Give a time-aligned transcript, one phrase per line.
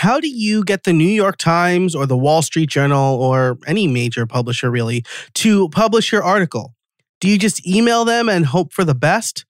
[0.00, 3.86] How do you get the New York Times or the Wall Street Journal or any
[3.86, 6.74] major publisher really to publish your article?
[7.20, 9.44] Do you just email them and hope for the best?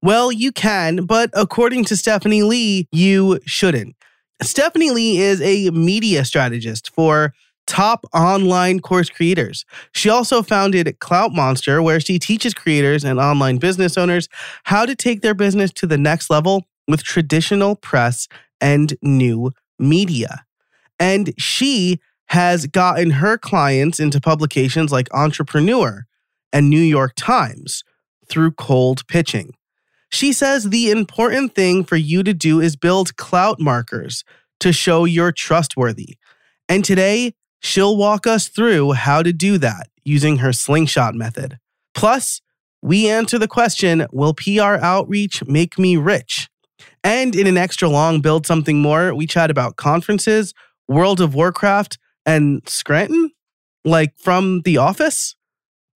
[0.00, 3.96] Well, you can, but according to Stephanie Lee, you shouldn't.
[4.40, 7.34] Stephanie Lee is a media strategist for
[7.66, 9.64] top online course creators.
[9.90, 14.28] She also founded Clout Monster, where she teaches creators and online business owners
[14.62, 18.28] how to take their business to the next level with traditional press
[18.60, 19.50] and new
[19.80, 20.44] media.
[20.98, 26.06] And she has gotten her clients into publications like Entrepreneur
[26.52, 27.82] and New York Times
[28.28, 29.54] through cold pitching.
[30.10, 34.24] She says the important thing for you to do is build clout markers
[34.60, 36.18] to show you're trustworthy.
[36.68, 41.58] And today, She'll walk us through how to do that using her slingshot method.
[41.94, 42.40] Plus,
[42.82, 46.48] we answer the question Will PR outreach make me rich?
[47.02, 50.54] And in an extra long Build Something More, we chat about conferences,
[50.88, 53.30] World of Warcraft, and Scranton,
[53.84, 55.34] like from The Office.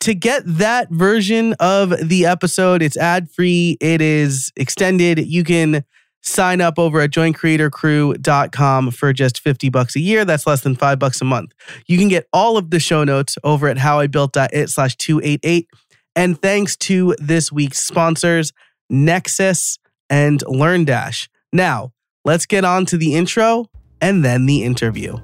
[0.01, 5.19] To get that version of the episode, it's ad free, it is extended.
[5.19, 5.85] You can
[6.25, 10.25] sign up over at joincreatorcrew.com for just 50 bucks a year.
[10.25, 11.53] That's less than five bucks a month.
[11.87, 15.69] You can get all of the show notes over at howibuilt.it slash 288.
[16.17, 18.53] And thanks to this week's sponsors,
[18.91, 19.79] Nexcess
[20.11, 21.29] and LearnDash.
[21.53, 21.93] Now,
[22.25, 23.67] let's get on to the intro
[24.01, 25.19] and then the interview.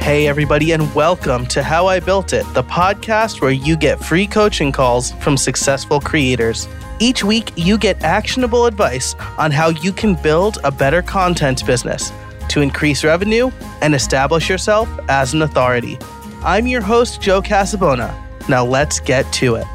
[0.00, 4.26] Hey, everybody, and welcome to How I Built It, the podcast where you get free
[4.26, 6.66] coaching calls from successful creators.
[6.98, 12.10] Each week, you get actionable advice on how you can build a better content business
[12.48, 15.96] to increase revenue and establish yourself as an authority.
[16.42, 18.12] I'm your host, Joe Casabona.
[18.48, 19.66] Now let's get to it.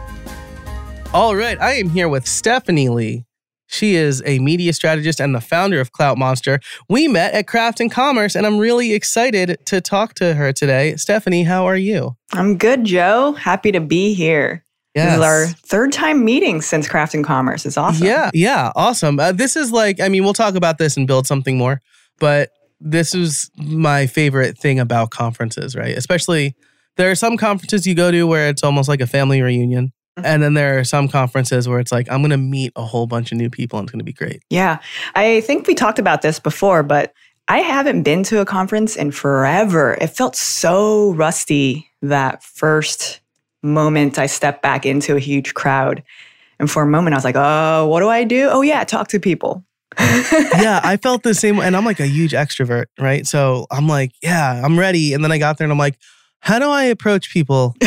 [1.13, 3.25] All right, I am here with Stephanie Lee.
[3.67, 6.59] She is a media strategist and the founder of Clout Monster.
[6.89, 10.95] We met at Craft and Commerce, and I'm really excited to talk to her today.
[10.95, 12.15] Stephanie, how are you?
[12.33, 13.33] I'm good, Joe.
[13.33, 14.63] Happy to be here.
[14.95, 15.09] Yes.
[15.09, 17.65] This is our third time meeting since Craft and Commerce.
[17.65, 18.05] It's awesome.
[18.05, 19.19] Yeah, yeah, awesome.
[19.19, 21.81] Uh, this is like, I mean, we'll talk about this and build something more,
[22.19, 25.97] but this is my favorite thing about conferences, right?
[25.97, 26.55] Especially
[26.97, 29.93] there are some conferences you go to where it's almost like a family reunion.
[30.17, 30.25] Mm-hmm.
[30.25, 33.05] And then there are some conferences where it's like, I'm going to meet a whole
[33.05, 34.41] bunch of new people and it's going to be great.
[34.49, 34.79] Yeah.
[35.15, 37.13] I think we talked about this before, but
[37.47, 39.97] I haven't been to a conference in forever.
[40.01, 43.21] It felt so rusty that first
[43.63, 46.03] moment I stepped back into a huge crowd.
[46.59, 48.49] And for a moment, I was like, oh, what do I do?
[48.51, 49.63] Oh, yeah, talk to people.
[49.99, 51.59] yeah, I felt the same.
[51.59, 53.25] And I'm like a huge extrovert, right?
[53.27, 55.13] So I'm like, yeah, I'm ready.
[55.13, 55.97] And then I got there and I'm like,
[56.39, 57.75] how do I approach people?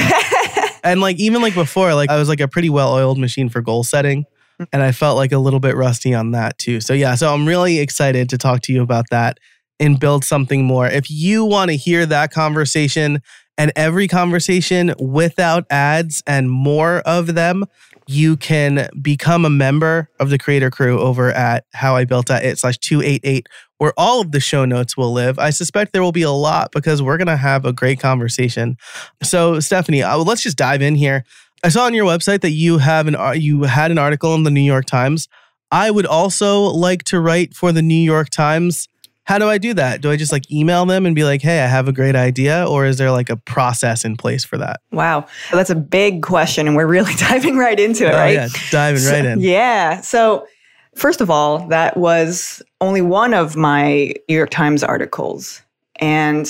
[0.84, 3.60] and like, even like before, like I was like a pretty well oiled machine for
[3.60, 4.24] goal setting.
[4.72, 6.80] And I felt like a little bit rusty on that too.
[6.82, 9.38] So yeah, so I'm really excited to talk to you about that
[9.78, 10.86] and build something more.
[10.86, 13.22] If you want to hear that conversation
[13.56, 17.64] and every conversation without ads and more of them,
[18.10, 22.59] you can become a member of the creator crew over at how I built it
[22.59, 23.48] slash 288,
[23.78, 25.38] where all of the show notes will live.
[25.38, 28.76] I suspect there will be a lot because we're going to have a great conversation.
[29.22, 31.25] So, Stephanie, uh, let's just dive in here.
[31.62, 34.42] I saw on your website that you have an uh, you had an article in
[34.42, 35.28] the New York Times.
[35.71, 38.88] I would also like to write for the New York Times.
[39.30, 40.00] How do I do that?
[40.00, 42.66] Do I just like email them and be like, hey, I have a great idea?
[42.66, 44.80] Or is there like a process in place for that?
[44.91, 45.24] Wow.
[45.52, 46.66] That's a big question.
[46.66, 48.34] And we're really diving right into it, oh, right?
[48.34, 49.38] Yeah, diving so, right in.
[49.38, 50.00] Yeah.
[50.00, 50.48] So,
[50.96, 55.62] first of all, that was only one of my New York Times articles.
[56.00, 56.48] And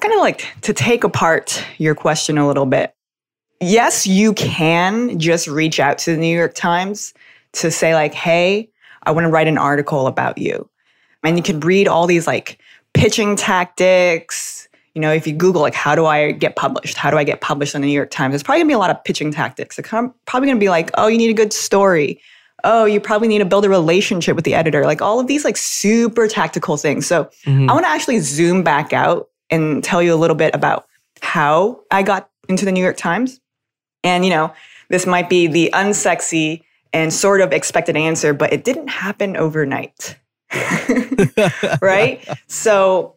[0.00, 2.94] kind of like to take apart your question a little bit.
[3.60, 7.12] Yes, you can just reach out to the New York Times
[7.52, 8.70] to say, like, hey,
[9.02, 10.70] I want to write an article about you.
[11.24, 12.60] And you can read all these like
[12.94, 14.68] pitching tactics.
[14.94, 16.96] You know, if you Google like how do I get published?
[16.96, 18.32] How do I get published in the New York Times?
[18.32, 19.78] There's probably gonna be a lot of pitching tactics.
[19.78, 22.20] It's probably gonna be like, oh, you need a good story.
[22.64, 24.84] Oh, you probably need to build a relationship with the editor.
[24.84, 27.06] Like all of these like super tactical things.
[27.06, 27.68] So mm-hmm.
[27.68, 30.86] I want to actually zoom back out and tell you a little bit about
[31.20, 33.40] how I got into the New York Times.
[34.02, 34.52] And you know,
[34.88, 36.62] this might be the unsexy
[36.92, 40.16] and sort of expected answer, but it didn't happen overnight.
[41.82, 42.26] right?
[42.46, 43.14] so,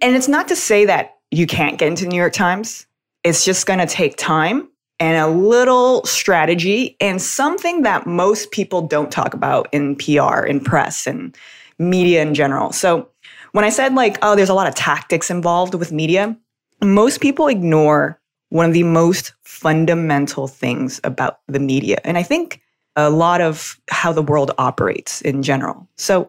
[0.00, 2.86] and it's not to say that you can't get into New York Times.
[3.24, 4.68] It's just going to take time
[5.00, 10.60] and a little strategy and something that most people don't talk about in PR, in
[10.60, 11.36] press, and
[11.78, 12.72] media in general.
[12.72, 13.08] So,
[13.52, 16.36] when I said, like, oh, there's a lot of tactics involved with media,
[16.82, 18.20] most people ignore
[18.50, 21.98] one of the most fundamental things about the media.
[22.04, 22.60] And I think
[22.96, 25.88] a lot of how the world operates in general.
[25.96, 26.28] So,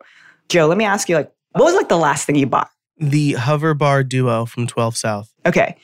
[0.49, 2.69] Joe, let me ask you like, what was like the last thing you bought?
[2.97, 5.31] The Hover Bar Duo from 12 South.
[5.45, 5.77] Okay.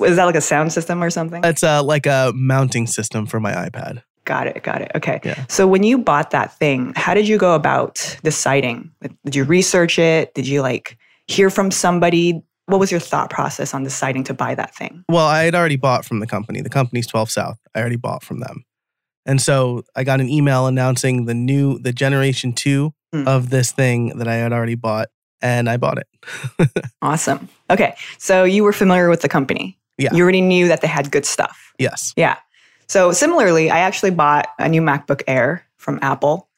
[0.00, 1.40] Is that like a sound system or something?
[1.44, 4.02] It's uh, like a mounting system for my iPad.
[4.24, 4.62] Got it.
[4.62, 4.92] Got it.
[4.94, 5.20] Okay.
[5.24, 5.46] Yeah.
[5.48, 8.90] So when you bought that thing, how did you go about deciding?
[9.24, 10.34] Did you research it?
[10.34, 12.42] Did you like hear from somebody?
[12.66, 15.04] What was your thought process on deciding to buy that thing?
[15.08, 16.60] Well, I had already bought from the company.
[16.60, 17.58] The company's 12 South.
[17.74, 18.64] I already bought from them.
[19.24, 23.26] And so I got an email announcing the new the generation 2 mm.
[23.26, 25.08] of this thing that I had already bought,
[25.40, 26.86] and I bought it.
[27.02, 27.48] awesome.
[27.70, 27.96] Okay.
[28.18, 29.78] So you were familiar with the company.
[29.98, 30.10] Yeah.
[30.12, 31.72] You already knew that they had good stuff.
[31.78, 32.12] Yes.
[32.16, 32.36] Yeah.
[32.86, 36.48] So similarly, I actually bought a new MacBook Air from Apple,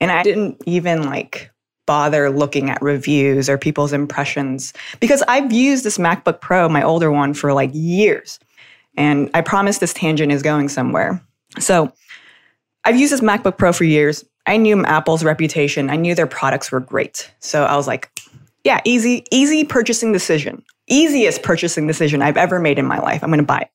[0.00, 1.50] and I didn't even like
[1.86, 7.10] bother looking at reviews or people's impressions because I've used this MacBook Pro, my older
[7.12, 8.40] one, for like years.
[8.96, 11.22] And I promise this tangent is going somewhere.
[11.58, 11.92] So
[12.84, 14.24] I've used this MacBook Pro for years.
[14.46, 15.90] I knew Apple's reputation.
[15.90, 17.30] I knew their products were great.
[17.40, 18.10] So I was like,
[18.64, 20.62] yeah, easy, easy purchasing decision.
[20.88, 23.22] Easiest purchasing decision I've ever made in my life.
[23.22, 23.70] I'm going to buy it.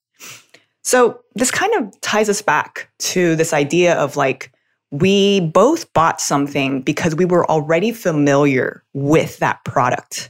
[0.83, 4.51] So this kind of ties us back to this idea of like,
[4.91, 10.29] we both bought something because we were already familiar with that product.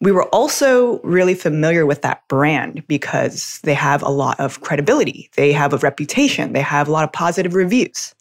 [0.00, 5.30] We were also really familiar with that brand because they have a lot of credibility.
[5.36, 6.54] They have a reputation.
[6.54, 8.14] They have a lot of positive reviews.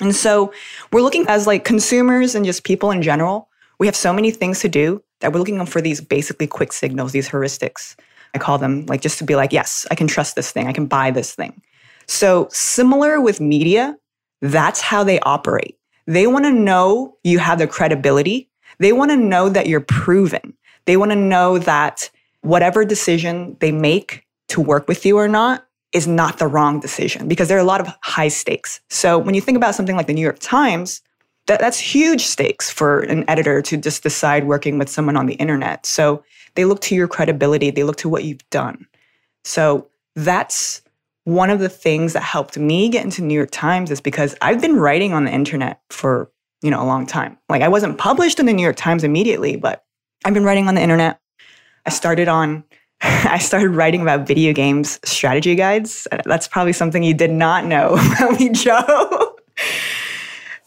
[0.00, 0.52] And so
[0.92, 3.48] we're looking as like consumers and just people in general.
[3.78, 7.12] We have so many things to do that we're looking for these basically quick signals,
[7.12, 7.96] these heuristics.
[8.34, 10.66] I call them like just to be like, yes, I can trust this thing.
[10.66, 11.60] I can buy this thing.
[12.06, 13.96] So similar with media,
[14.40, 15.76] that's how they operate.
[16.06, 18.48] They want to know you have the credibility.
[18.78, 20.54] They want to know that you're proven.
[20.84, 22.10] They want to know that
[22.42, 27.28] whatever decision they make to work with you or not is not the wrong decision
[27.28, 28.80] because there are a lot of high stakes.
[28.90, 31.00] So when you think about something like the New York Times,
[31.46, 35.34] that, that's huge stakes for an editor to just decide working with someone on the
[35.34, 35.86] internet.
[35.86, 36.22] So
[36.54, 38.86] they look to your credibility, they look to what you've done.
[39.44, 40.82] So that's
[41.24, 44.60] one of the things that helped me get into New York Times is because I've
[44.60, 46.30] been writing on the internet for,
[46.62, 47.38] you know, a long time.
[47.48, 49.84] Like I wasn't published in the New York Times immediately, but
[50.24, 51.20] I've been writing on the internet.
[51.86, 52.64] I started on
[53.02, 56.06] I started writing about video games strategy guides.
[56.24, 59.36] That's probably something you did not know about me, Joe.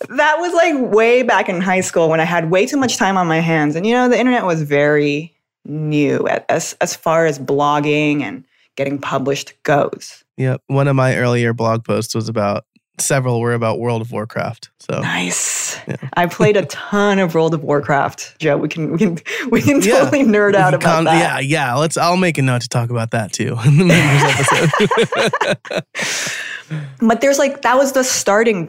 [0.10, 3.18] that was like way back in high school when I had way too much time
[3.18, 3.76] on my hands.
[3.76, 5.36] And you know, the internet was very
[5.66, 8.44] new as as far as blogging and
[8.76, 10.24] getting published goes.
[10.38, 10.62] Yep.
[10.68, 12.66] One of my earlier blog posts was about
[12.98, 14.70] several were about World of Warcraft.
[14.80, 15.78] So Nice.
[15.88, 15.96] Yeah.
[16.16, 18.40] I played a ton of World of Warcraft.
[18.40, 19.18] Joe, we can we can
[19.50, 20.00] we can Yeah.
[20.00, 21.44] totally nerd out about Con- that.
[21.44, 21.76] Yeah, yeah.
[21.76, 21.98] Let's.
[21.98, 24.38] I'll make a note to talk about that too in the members
[25.72, 25.84] episode.
[27.00, 28.68] But there's like that was the starting.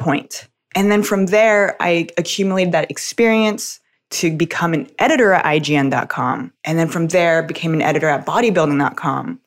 [0.74, 3.78] And then from there, I accumulated that experience
[4.10, 6.52] to become an editor at IGN.com.
[6.64, 9.38] And then from there, became an editor at bodybuilding.com.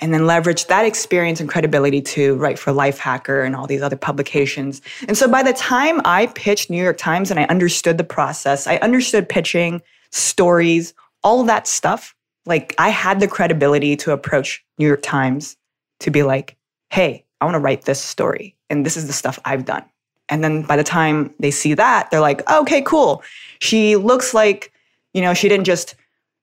[0.00, 3.96] And then leverage that experience and credibility to write for Lifehacker and all these other
[3.96, 4.80] publications.
[5.08, 8.68] And so by the time I pitched New York Times and I understood the process,
[8.68, 12.14] I understood pitching, stories, all that stuff.
[12.46, 15.56] Like I had the credibility to approach New York Times
[16.00, 16.56] to be like,
[16.90, 18.56] hey, I want to write this story.
[18.70, 19.84] And this is the stuff I've done.
[20.28, 23.22] And then by the time they see that, they're like, okay, cool.
[23.60, 24.72] She looks like,
[25.12, 25.94] you know, she didn't just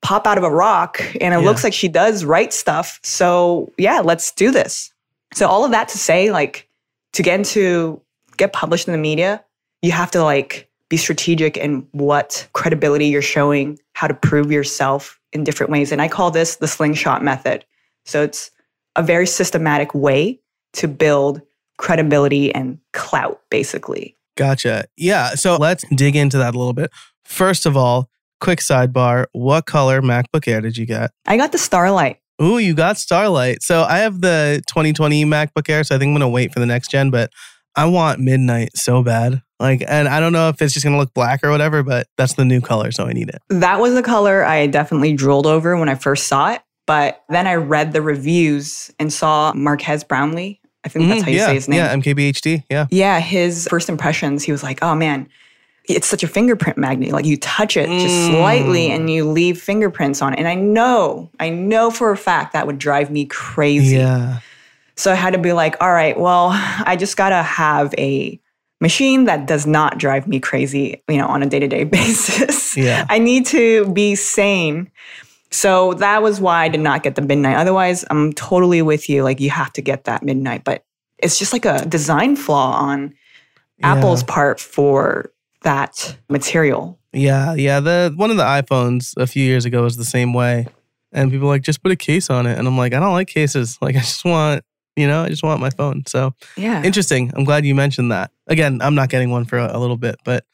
[0.01, 1.45] pop out of a rock and it Yeah.
[1.45, 2.99] looks like she does write stuff.
[3.03, 4.91] So yeah, let's do this.
[5.33, 6.67] So all of that to say, like,
[7.13, 8.01] to get into
[8.37, 9.43] get published in the media,
[9.81, 15.19] you have to like be strategic in what credibility you're showing, how to prove yourself
[15.33, 15.91] in different ways.
[15.91, 17.65] And I call this the slingshot method.
[18.05, 18.51] So it's
[18.95, 20.39] a very systematic way
[20.73, 21.41] to build
[21.77, 24.15] credibility and clout, basically.
[24.37, 24.85] gotcha.
[24.97, 25.29] Yeah.
[25.35, 26.91] So let's dig into that a little bit.
[27.23, 28.09] First of all,
[28.45, 31.11] quick sidebar: What color MacBook Air did you get?
[31.25, 32.19] I got the Starlight.
[32.41, 33.61] Ooh, you got Starlight.
[33.63, 36.65] So I have the 2020 MacBook Air, so I think I'm gonna wait for the
[36.65, 37.31] next gen, but
[37.75, 39.41] I want midnight so bad.
[39.59, 42.33] Like, and I don't know if it's just gonna look black or whatever, but that's
[42.33, 43.41] the new color, so I need it.
[43.49, 46.61] That was the color I definitely drooled over when I first saw it.
[46.87, 50.59] But then I read the reviews and saw Marques Brownlee.
[50.83, 51.79] I think that's Mhm, how you yeah, say his name.
[51.79, 52.63] Yeah, MKBHD.
[52.69, 52.85] Yeah.
[52.91, 55.27] Yeah, his first impressions, he was like, oh man,
[55.87, 57.11] it's such a fingerprint magnet.
[57.11, 58.31] Like you touch it just Mm.
[58.31, 60.39] slightly and you leave fingerprints on it.
[60.39, 63.97] And I know, I know for a fact that would drive me crazy.
[63.97, 64.39] Yeah.
[64.95, 68.39] So I had to be like, all right, well, I just gotta have a
[68.81, 72.75] machine that does not drive me crazy, you know, on a day-to-day basis.
[72.77, 73.05] Yeah.
[73.09, 74.89] I need to be sane.
[75.51, 77.55] So that was why I did not get the midnight.
[77.57, 79.23] Otherwise, I'm totally with you.
[79.23, 80.83] Like you have to get that midnight, but
[81.19, 83.13] it's just like a design flaw on
[83.79, 83.93] Yeah.
[83.95, 85.31] Apple's part for
[85.65, 86.97] that material.
[87.11, 87.79] Yeah, yeah.
[87.81, 90.67] The one of the iPhones a few years ago was the same way,
[91.11, 93.13] and people were like just put a case on it, and I'm like, I don't
[93.13, 93.77] like cases.
[93.81, 94.63] Like I just want,
[94.95, 96.03] you know, I just want my phone.
[96.07, 96.81] So Yeah.
[96.83, 97.31] interesting.
[97.35, 98.31] I'm glad you mentioned that.
[98.47, 100.45] Again, I'm not getting one for a, a little bit, but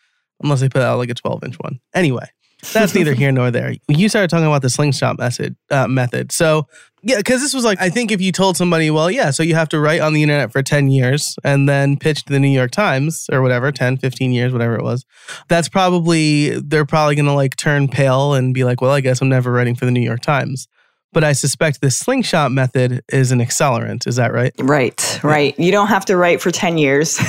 [0.44, 1.80] unless they put out like a 12 inch one.
[1.94, 2.27] Anyway,
[2.74, 3.75] that's neither here nor there.
[3.88, 5.56] You started talking about the slingshot method.
[5.70, 6.32] Uh, method.
[6.32, 6.68] So
[7.03, 9.56] yeah, because this was like I think if you told somebody, well, yeah, so you
[9.56, 12.50] have to write on the internet for 10 years and then pitch to the New
[12.50, 15.06] York Times or whatever, 10, 15 years, whatever it was.
[15.48, 19.30] That's probably they're probably gonna like turn pale and be like, well, I guess I'm
[19.30, 20.68] never writing for the New York Times.
[21.13, 24.08] But I suspect this slingshot method is an accelerant.
[24.08, 24.53] Is that right?
[24.60, 25.60] Right, right.
[25.60, 27.20] You don't have to write for 10 years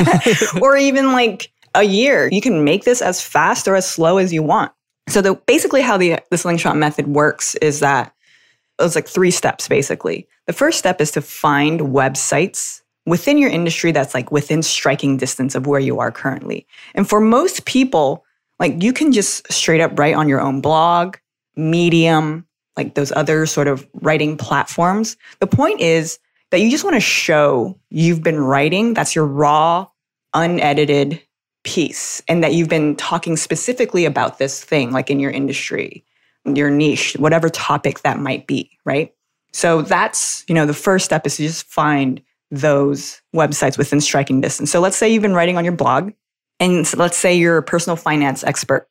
[0.60, 2.28] or even like a year.
[2.32, 4.72] You can make this as fast or as slow as you want.
[5.08, 8.14] So the basically how the the slingshot method works is that
[8.78, 10.26] it's like three steps basically.
[10.46, 15.54] The first step is to find websites within your industry that's like within striking distance
[15.54, 16.66] of where you are currently.
[16.94, 18.24] And for most people,
[18.58, 21.16] like you can just straight up write on your own blog,
[21.56, 22.46] Medium,
[22.76, 25.16] like those other sort of writing platforms.
[25.40, 26.18] The point is
[26.50, 29.86] that you just want to show you've been writing, that's your raw,
[30.34, 31.20] unedited
[31.62, 36.04] piece, and that you've been talking specifically about this thing, like in your industry,
[36.44, 39.14] your niche, whatever topic that might be, right?
[39.52, 44.40] So that's, you know, the first step is to just find those websites within striking
[44.40, 44.70] distance.
[44.70, 46.12] So let's say you've been writing on your blog,
[46.58, 48.88] and let's say you're a personal finance expert.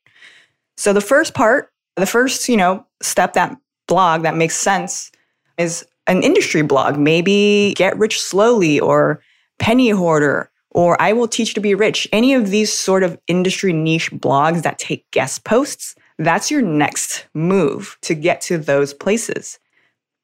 [0.76, 5.10] So the first part, the first, you know, step that blog that makes sense
[5.58, 9.22] is an industry blog, maybe Get Rich Slowly or
[9.58, 12.08] Penny Hoarder or I Will Teach to Be Rich.
[12.12, 17.26] Any of these sort of industry niche blogs that take guest posts, that's your next
[17.34, 19.58] move to get to those places.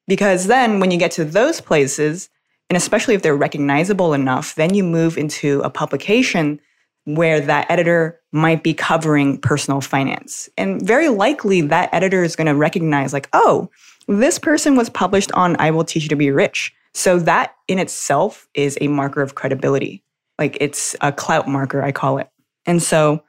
[0.07, 2.29] Because then when you get to those places,
[2.69, 6.59] and especially if they're recognizable enough, then you move into a publication
[7.05, 10.49] where that editor might be covering personal finance.
[10.57, 13.69] And very likely that editor is going to recognize, like, oh,
[14.07, 16.73] this person was published on I Will Teach You to Be Rich.
[16.93, 20.03] So that in itself is a marker of credibility.
[20.37, 22.29] Like it's a clout marker, I call it.
[22.65, 23.23] And so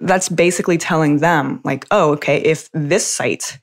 [0.00, 3.58] that's basically telling them, like, oh, okay, if this site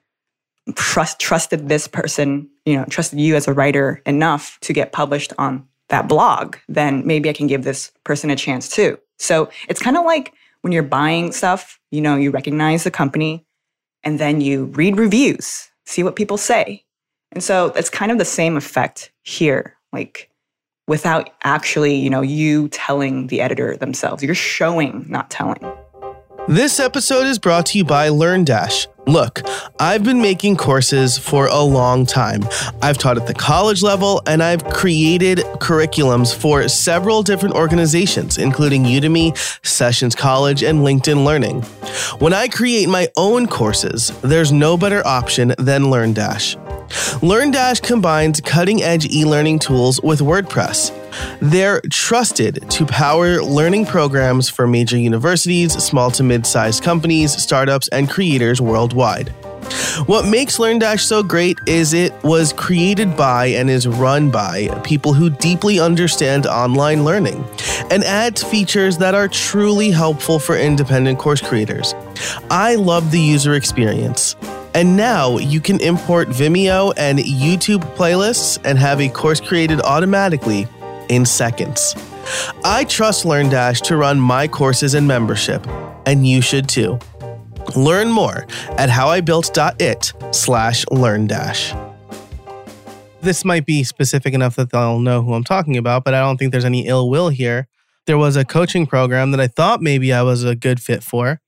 [0.75, 5.33] trust trusted this person, you know, trusted you as a writer enough to get published
[5.37, 8.97] on that blog, then maybe I can give this person a chance too.
[9.17, 13.45] So it's kind of like when you're buying stuff, you know, you recognize the company
[14.03, 16.85] and then you read reviews, see what people say.
[17.31, 20.28] And so it's kind of the same effect here, like
[20.89, 24.23] without actually, you know, you telling the editor themselves.
[24.23, 25.63] You're showing, not telling.
[26.47, 28.87] This episode is brought to you by LearnDash.
[29.05, 29.41] Look,
[29.79, 32.41] I've been making courses for a long time.
[32.81, 38.85] I've taught at the college level and I've created curriculums for several different organizations, including
[38.85, 41.61] Udemy, Sessions College, and LinkedIn Learning.
[42.17, 46.68] When I create my own courses, there's no better option than LearnDash.
[46.89, 50.95] LearnDash combines cutting edge e learning tools with WordPress.
[51.39, 57.87] They're trusted to power learning programs for major universities, small to mid sized companies, startups,
[57.89, 59.29] and creators worldwide.
[60.07, 65.13] What makes LearnDash so great is it was created by and is run by people
[65.13, 67.45] who deeply understand online learning
[67.91, 71.93] and adds features that are truly helpful for independent course creators.
[72.49, 74.35] I love the user experience.
[74.73, 80.67] And now you can import Vimeo and YouTube playlists and have a course created automatically
[81.09, 81.95] in seconds.
[82.63, 85.65] I trust LearnDash to run my courses and membership,
[86.05, 86.99] and you should too.
[87.75, 88.45] Learn more
[88.77, 91.85] at howibuilt.it slash LearnDash.
[93.21, 96.37] This might be specific enough that they'll know who I'm talking about, but I don't
[96.37, 97.67] think there's any ill will here.
[98.05, 101.41] There was a coaching program that I thought maybe I was a good fit for.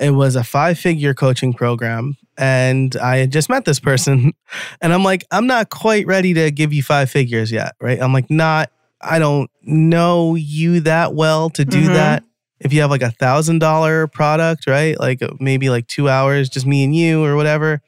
[0.00, 2.16] It was a five figure coaching program.
[2.38, 4.32] And I had just met this person.
[4.80, 7.74] And I'm like, I'm not quite ready to give you five figures yet.
[7.82, 8.00] Right.
[8.00, 11.92] I'm like, not, I don't know you that well to do Mhm.
[11.94, 12.24] that.
[12.60, 14.98] If you have like a thousand dollar product, right?
[14.98, 17.82] Like maybe like two hours, just me and you or whatever.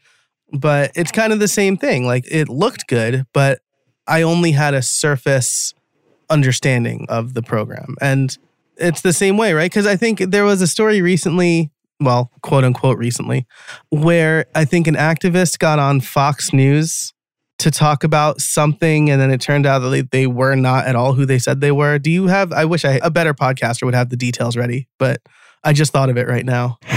[0.53, 2.05] But it's kind of the same thing.
[2.07, 3.61] Like it looked good, but
[4.07, 5.73] I only had a surface
[6.29, 7.97] understanding of the program.
[8.01, 8.37] And
[8.77, 9.71] it's the same way, right?
[9.71, 13.47] Because I think there was a story recently, well, quote unquote recently,
[13.91, 17.13] where I think an activist got on Fox News
[17.61, 20.97] to talk about something and then it turned out that they, they were not at
[20.97, 21.99] all who they said they were.
[21.99, 25.21] Do you have I wish I a better podcaster would have the details ready, but
[25.63, 26.79] I just thought of it right now.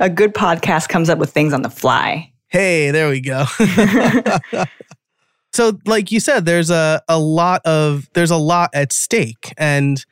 [0.00, 2.32] a good podcast comes up with things on the fly.
[2.48, 3.46] Hey, there we go.
[5.52, 10.04] so like you said there's a a lot of there's a lot at stake and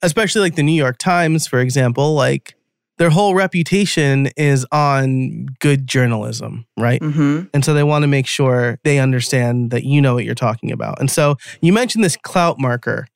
[0.00, 2.54] especially like the New York Times for example like
[2.98, 7.02] their whole reputation is on good journalism, right?
[7.02, 10.34] hmm And so they want to make sure they understand that you know what you're
[10.34, 11.00] talking about.
[11.00, 13.06] And so you mentioned this clout marker.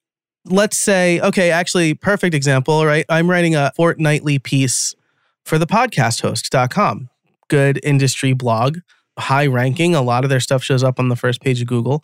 [0.46, 3.04] Let's say, okay, actually, perfect example, right?
[3.08, 4.94] I'm writing a fortnightly piece
[5.44, 7.08] for the podcasthost.com.
[7.48, 8.78] Good industry blog,
[9.18, 9.94] high ranking.
[9.94, 12.02] A lot of their stuff shows up on the first page of Google.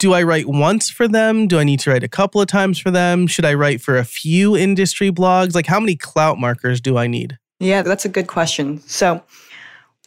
[0.00, 1.46] Do I write once for them?
[1.46, 3.26] Do I need to write a couple of times for them?
[3.26, 5.54] Should I write for a few industry blogs?
[5.54, 7.38] Like, how many clout markers do I need?
[7.58, 8.80] Yeah, that's a good question.
[8.86, 9.22] So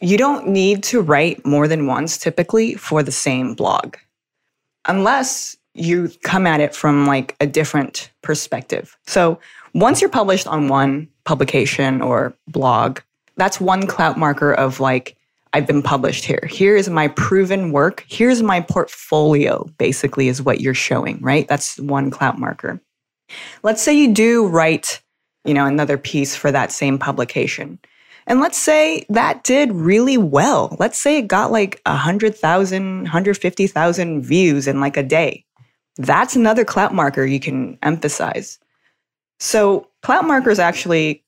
[0.00, 3.94] you don't need to write more than once typically for the same blog,
[4.88, 8.98] unless you come at it from like a different perspective.
[9.06, 9.38] So
[9.74, 12.98] once you're published on one publication or blog,
[13.36, 15.16] that's one clout marker of like,
[15.54, 16.48] I've been published here.
[16.50, 18.04] Here is my proven work.
[18.08, 21.46] Here's my portfolio, basically, is what you're showing, right?
[21.46, 22.80] That's one clout marker.
[23.62, 25.00] Let's say you do write,
[25.44, 27.78] you know, another piece for that same publication.
[28.26, 30.76] And let's say that did really well.
[30.80, 35.44] Let's say it got like 100,000, 150,000 views in like a day.
[35.98, 38.58] That's another clout marker you can emphasize.
[39.38, 41.22] So, clout markers actually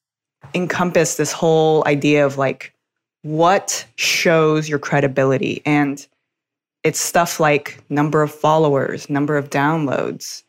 [0.52, 2.72] encompass this whole idea of like
[3.26, 5.60] what shows your credibility.
[5.66, 6.06] And
[6.84, 10.44] it's stuff like number of followers, number of downloads,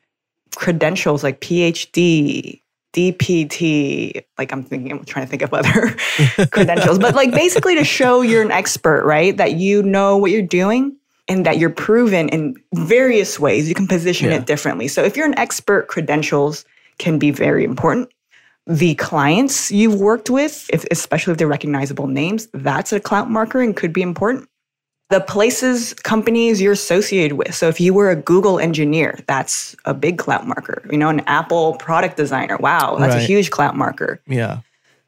[0.55, 2.62] credentials like PhD,
[2.93, 4.24] DPT.
[4.38, 5.96] Like I'm thinking, I'm trying to think of other
[6.51, 9.36] credentials, but like basically to show you're an expert, right?
[9.36, 10.96] That you know what you're doing
[11.27, 13.67] and that you're proven in various ways.
[13.67, 14.38] You can position Yeah.
[14.38, 14.88] it differently.
[14.88, 16.63] So if you're an expert, credentials
[17.00, 18.10] can be very important.
[18.68, 23.62] The clients you've worked with, if, especially if they're recognizable names, that's a clout marker
[23.62, 24.48] and could be important.
[25.10, 27.56] The places, companies you're associated with.
[27.56, 30.84] So if you were a Google engineer, that's a big clout marker.
[30.92, 32.58] You know, an Apple product designer.
[32.58, 34.22] Wow, that's a huge clout marker.
[34.28, 34.60] Yeah.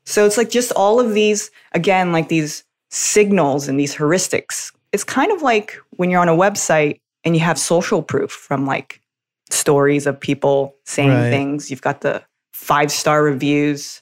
[0.05, 4.71] So it's like just all of these, again, like these signals and these heuristics.
[4.93, 8.65] It's kind of like when you're on a website and you have social proof from
[8.65, 9.01] like
[9.49, 11.29] stories of people saying Right.
[11.29, 11.69] things.
[11.69, 14.01] You've got the five star reviews.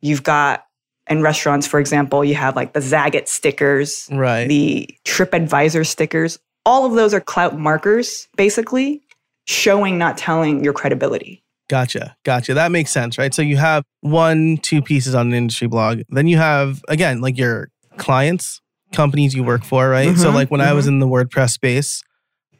[0.00, 0.64] You've got,
[1.08, 4.46] in restaurants, for example, you have like the Zagat stickers, Right.
[4.48, 6.38] the TripAdvisor stickers.
[6.64, 9.02] All of those are clout markers, basically,
[9.46, 11.42] showing, not telling your credibility.
[11.68, 12.16] Gotcha.
[12.24, 12.54] Gotcha.
[12.54, 13.32] That makes sense, right?
[13.34, 16.02] So you have one, two pieces on an industry blog.
[16.08, 18.60] Then you have, again, like your clients,
[18.92, 20.16] companies you work for, right?
[20.16, 22.02] so, Mhm, like when I was in the WordPress space,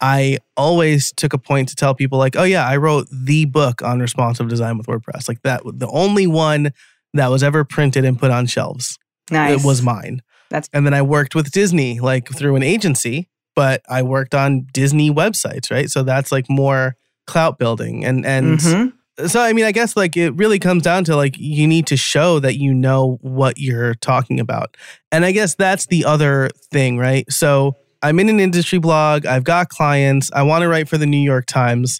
[0.00, 3.82] I always took a point to tell people, like, oh, yeah, I wrote the book
[3.82, 5.28] on responsive design with WordPress.
[5.28, 6.72] Like that, the only one
[7.14, 8.98] that was ever printed and put on shelves.
[9.30, 9.60] Nice.
[9.60, 10.22] It was mine.
[10.50, 14.66] That's- and then I worked with Disney, like through an agency, but I worked on
[14.72, 15.90] Disney websites, right?
[15.90, 16.94] So that's like more
[17.26, 18.92] clout building and and Mhm.
[19.26, 21.96] so I mean, I guess like it really comes down to like you need to
[21.96, 24.76] show that you know what you're talking about.
[25.10, 27.24] And I guess that's the other thing, right?
[27.32, 27.74] So
[28.06, 31.16] I'm in an industry blog, I've got clients, I want to write for the New
[31.16, 31.98] York Times.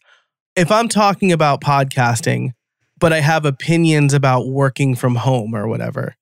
[0.54, 2.52] If I'm talking about podcasting,
[2.96, 6.14] but I have opinions about working from home or whatever,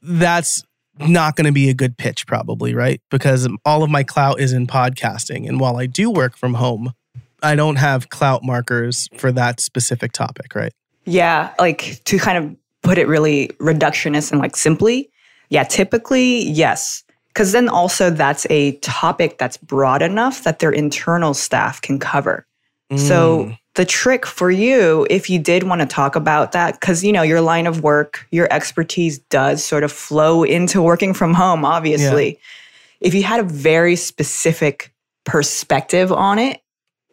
[0.00, 0.62] that's
[1.00, 3.02] not going to be a good pitch probably, right?
[3.10, 6.94] Because all of my clout is in podcasting and while I do work from home,
[7.42, 10.72] I don't have clout markers for that specific topic, right?
[11.04, 15.10] Yeah, like to kind of put it really reductionist and like simply,
[15.50, 17.04] yeah, typically, yes.
[17.36, 22.46] Because then also that's a topic that's broad enough that their internal staff can cover.
[22.96, 27.04] So Mm, the trick for you, if you did want to talk about that, because
[27.04, 31.34] you know your line of work, your expertise does sort of flow into working from
[31.34, 32.38] home, obviously.
[33.02, 34.94] If you had a very specific
[35.26, 36.62] perspective on it,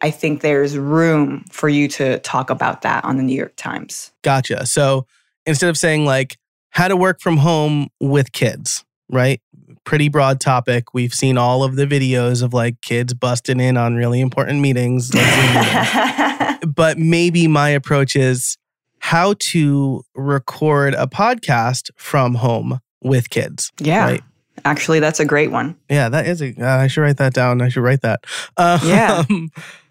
[0.00, 4.10] I think there's room for you to talk about that on the New York Times.
[4.22, 4.64] gotcha.
[4.64, 5.06] So
[5.44, 6.38] instead of saying like
[6.70, 9.42] how to work from home with kids, right?
[9.84, 10.94] Pretty broad topic.
[10.94, 15.12] We've seen all of the videos of like kids busting in on really important meetings.
[15.14, 18.56] like but maybe my approach is
[19.00, 23.70] how to record a podcast from home with kids.
[23.78, 24.04] yeah.
[24.04, 24.22] Right.
[24.64, 25.76] Actually, that's a great one.
[25.90, 26.54] Yeah, that is a.
[26.58, 27.60] Uh, I should write that down.
[27.60, 28.24] I should write that.
[28.56, 29.24] Um, Yeah.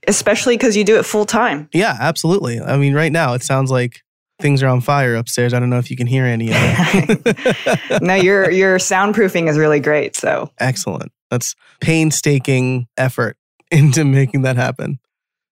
[0.07, 1.69] Especially because you do it full time.
[1.73, 2.59] yeah, absolutely.
[2.59, 4.02] I mean, right now it sounds like
[4.43, 5.53] things are on fire upstairs.
[5.53, 8.01] I don't know if you can hear any of it.
[8.03, 10.15] no, your your soundproofing is really great.
[10.17, 11.11] So Excellent.
[11.31, 13.37] That's painstaking effort
[13.71, 14.99] into making that happen.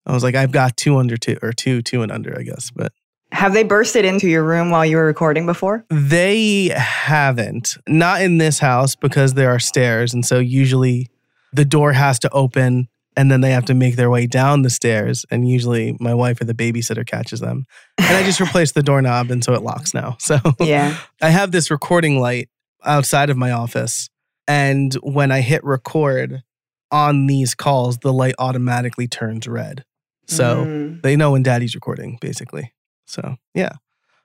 [0.05, 2.69] I was like, I've got two under two or two, two and under, I guess,
[2.69, 2.91] but
[3.31, 5.85] have they bursted into your room while you were recording before?
[5.89, 7.77] They haven't.
[7.87, 10.13] Not in this house because there are stairs.
[10.13, 11.09] And so usually
[11.51, 14.69] the door has to open and then they have to make their way down the
[14.69, 15.25] stairs.
[15.31, 17.65] And usually my wife or the babysitter catches them.
[17.97, 20.17] And I just replaced the doorknob and so it locks now.
[20.19, 20.97] So Yeah.
[21.21, 22.49] I have this recording light
[22.83, 24.09] outside of my office.
[24.47, 26.43] And when I hit record
[26.91, 29.85] on these calls, the light automatically turns red.
[30.27, 31.01] So Mm.
[31.01, 32.73] they know when daddy's recording, basically.
[33.05, 33.73] So yeah.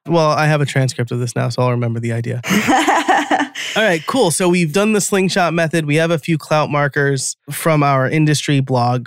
[0.07, 2.41] Well, I have a transcript of this now, so I'll remember the idea.
[3.77, 4.31] All right, cool.
[4.31, 5.87] So we've done the slingshot method.
[5.87, 9.07] We have a few clout markers from our industry blog.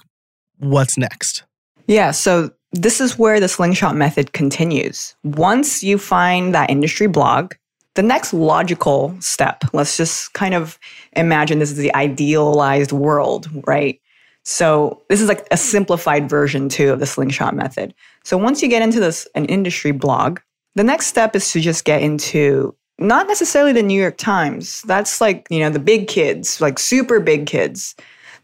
[0.60, 1.44] What's next?
[1.88, 5.16] Yeah, so this is where the slingshot method continues.
[5.24, 7.54] Once you find that industry blog,
[7.96, 10.80] the next logical step, let's just kind of
[11.14, 14.00] imagine this is the idealized world, right?
[14.44, 17.94] So this is like a simplified version too of the slingshot method.
[18.24, 20.40] So once you get into this an industry blog,
[20.76, 24.84] the next step is to just get into not necessarily the New York Times.
[24.84, 27.96] That's like, you know, the big kids, like super big kids.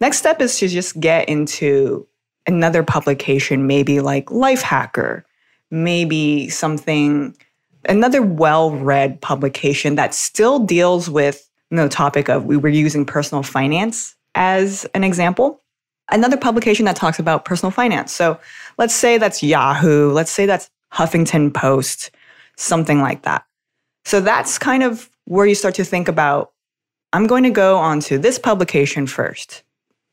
[0.02, 2.08] Next step is to just get into
[2.48, 5.24] another publication, maybe like Lifehacker,
[5.70, 7.36] maybe something,
[7.88, 12.70] another well read publication that still deals with you know, the topic of we were
[12.70, 15.62] using personal finance as an example.
[16.10, 18.14] Another publication that talks about personal finance.
[18.14, 18.40] So
[18.78, 22.12] let's say that's Yahoo, let's say that's Huffington Post,
[22.56, 23.44] something like that.
[24.08, 26.54] So that's kind of where you start to think about
[27.12, 29.64] I'm going to go onto this publication first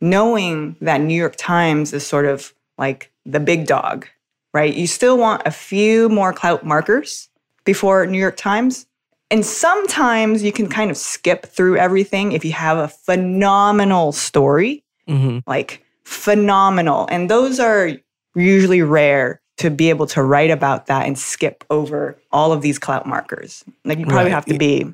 [0.00, 4.08] knowing that New York Times is sort of like the big dog,
[4.52, 4.74] right?
[4.74, 7.28] You still want a few more clout markers
[7.64, 8.84] before New York Times.
[9.30, 14.82] And sometimes you can kind of skip through everything if you have a phenomenal story,
[15.06, 17.06] hmm like phenomenal.
[17.12, 17.92] And those are
[18.34, 22.78] usually rare to be able to write about that and skip over all of these
[22.78, 23.64] clout markers.
[23.84, 24.32] Like you probably Right.
[24.32, 24.92] have to be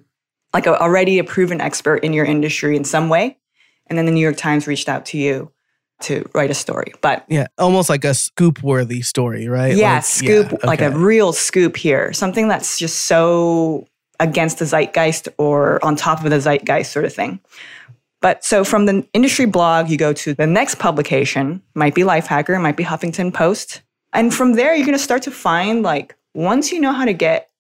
[0.52, 3.36] like a, already a proven expert in your industry in some way.
[3.86, 5.50] And then the New York Times reached out to you
[6.02, 6.92] to write a story.
[7.00, 9.74] But Yeah, almost like a scoop worthy story, right?
[9.76, 13.86] yeah, Like, scoop, yeah, like a real scoop here, something that's just so
[14.18, 17.40] against the zeitgeist or on top of the zeitgeist sort of thing.
[18.20, 22.60] But so from the industry blog, you go to the next publication, might be Lifehacker,
[22.60, 23.80] might be Huffington Post.
[24.12, 27.12] And from there, you're going to start to find like once you know how to
[27.12, 27.50] get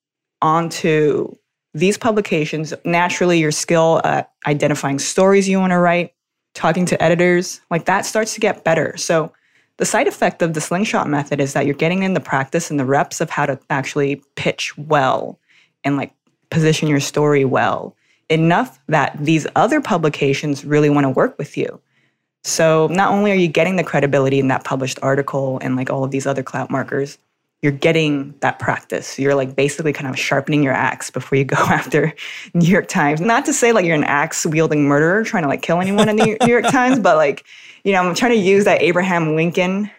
[0.42, 1.34] onto
[1.74, 6.14] these publications, naturally your skill at identifying stories you want to write,
[6.54, 8.96] talking to editors, like that starts to get better.
[8.96, 9.32] So
[9.76, 12.78] the side effect of the slingshot method is that you're getting in the practice and
[12.78, 15.38] the reps of how to actually pitch well
[15.84, 16.12] and like
[16.50, 17.96] position your story well
[18.28, 21.80] enough that these other publications really want to work with you.
[22.44, 26.04] So not only are you getting the credibility in that published article and like all
[26.04, 27.18] of these other clout markers,
[27.62, 29.18] you're getting that practice.
[29.18, 32.14] You're like basically kind of sharpening your axe before you go after
[32.54, 33.20] New York Times.
[33.20, 36.16] Not to say like you're an axe wielding murderer trying to like kill anyone in
[36.16, 37.44] the New York Times, but like,
[37.84, 39.90] you know, I'm trying to use that Abraham Lincoln.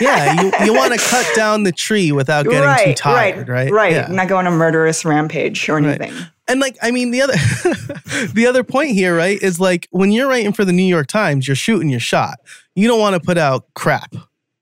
[0.00, 3.70] yeah, you, you want to cut down the tree without getting right, too tired, right?
[3.70, 3.92] Right.
[3.92, 4.08] Yeah.
[4.08, 6.12] Not going on a murderous rampage or Right.
[6.50, 7.34] And like, I mean, the other
[8.34, 11.46] the other point here, right, is like when you're writing for the New York Times,
[11.46, 12.38] you're shooting your shot.
[12.74, 14.16] You don't want to put out crap.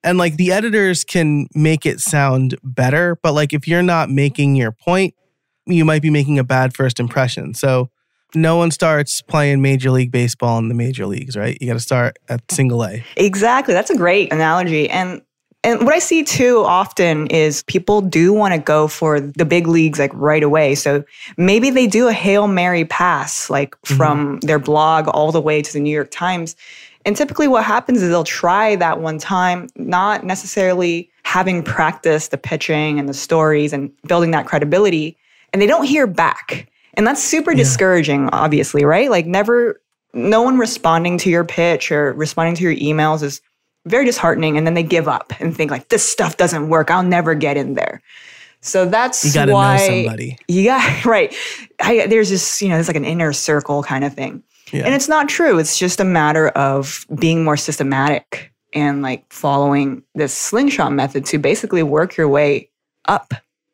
[0.04, 4.54] And like the editors can make it sound better, but like if you're not making
[4.54, 5.14] your point,
[5.66, 7.54] you might be making a bad first impression.
[7.54, 7.90] So
[8.34, 11.56] no one starts playing Major League Baseball in the major leagues, right?
[11.58, 13.02] You got to start at single A.
[13.16, 13.72] Exactly.
[13.72, 14.90] That's a great analogy.
[14.90, 15.22] And
[15.64, 19.66] and what I see too often is people do want to go for the big
[19.66, 20.74] leagues like right away.
[20.76, 21.04] So
[21.36, 23.96] maybe they do a Hail Mary pass like mm-hmm.
[23.96, 26.54] from their blog all the way to the New York Times.
[27.04, 32.38] And typically what happens is they'll try that one time, not necessarily having practiced the
[32.38, 35.16] pitching and the stories and building that credibility,
[35.52, 36.70] and they don't hear back.
[36.94, 39.10] And that's super discouraging, obviously, right?
[39.10, 39.80] Like never
[40.14, 43.40] no one responding to your pitch or responding to your emails is
[43.86, 47.02] very disheartening and then they give up and think like this stuff doesn't work i'll
[47.02, 48.02] never get in there
[48.60, 50.36] so that's You got to know why somebody.
[50.48, 51.34] yeah right
[51.80, 54.84] I, there's this you know there's like an inner circle kind of thing Yeah.
[54.84, 60.02] and it's not true it's just a matter of being more systematic and like following
[60.14, 62.70] this slingshot method to basically work your way
[63.06, 63.32] up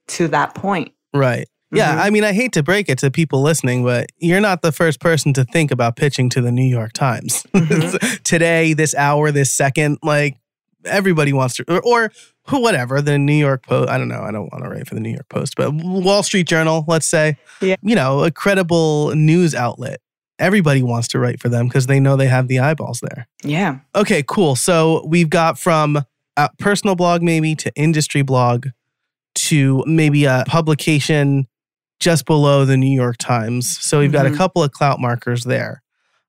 [0.09, 1.49] to that point Right.
[1.75, 2.01] Yeah, Mhm.
[2.07, 5.01] I mean, I hate to break it to people listening, but you're not the first
[5.01, 8.23] person to think about pitching to the New York Times Mhm.
[8.23, 9.99] today, this hour, this second.
[10.03, 10.37] Like
[10.85, 12.13] everybody wants to, or, or
[12.49, 13.01] who, whatever.
[13.01, 13.89] The New York Post.
[13.91, 14.21] I don't know.
[14.23, 16.85] I don't want to write for the New York Post, but Wall Street Journal.
[16.87, 17.77] Let's say, Yeah.
[17.83, 20.01] you know, a credible news outlet.
[20.39, 23.29] Everybody wants to write for them because they know they have the eyeballs there.
[23.45, 24.57] yeah Okay, cool.
[24.57, 26.05] So we've got from
[26.37, 28.67] a personal blog maybe to industry blog
[29.37, 31.47] to maybe a publication
[32.01, 33.79] just below the New York Times.
[33.79, 34.37] So we've got a Mhm.
[34.37, 35.83] couple of clout markers there.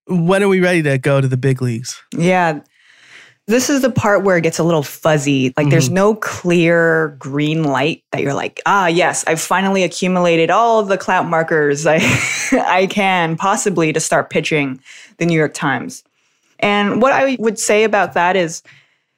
[0.07, 2.01] When are we ready to go to the big leagues?
[2.15, 2.59] Yeah.
[3.47, 5.53] This is the part where it gets a little fuzzy.
[5.55, 10.81] Like there's no clear green light that you're like, ah, yes, I've finally accumulated all
[10.81, 11.97] the clout markers I,
[12.51, 14.79] I can possibly to start pitching
[15.17, 16.03] the New York Times.
[16.59, 18.63] And what I would say about that is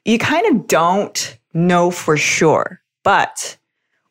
[0.04, 2.82] you kind of don't know for sure.
[3.04, 3.58] But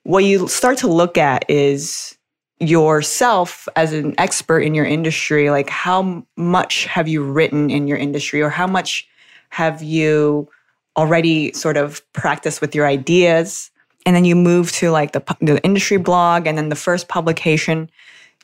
[0.05, 2.16] what you start to look at is
[2.59, 5.51] yourself as an expert in your industry.
[5.51, 9.07] Like, how much have you written in your industry, or how much
[9.51, 10.49] have you
[10.97, 13.71] already sort of practiced with your ideas?
[14.07, 17.91] And then you move to like the, the industry blog and then the first publication.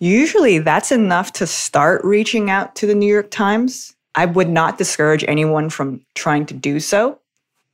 [0.00, 3.94] Usually that's enough to start reaching out to the New York Times.
[4.14, 7.18] I would not discourage anyone from trying to do so.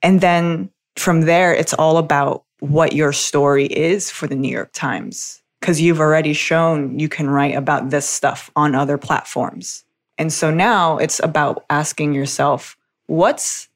[0.02, 4.70] And then from there, it's all about what your story is for the New York
[4.72, 9.84] Times because you've already shown you can write about this stuff on other platforms.
[10.16, 13.68] And so now it's about asking yourself, what's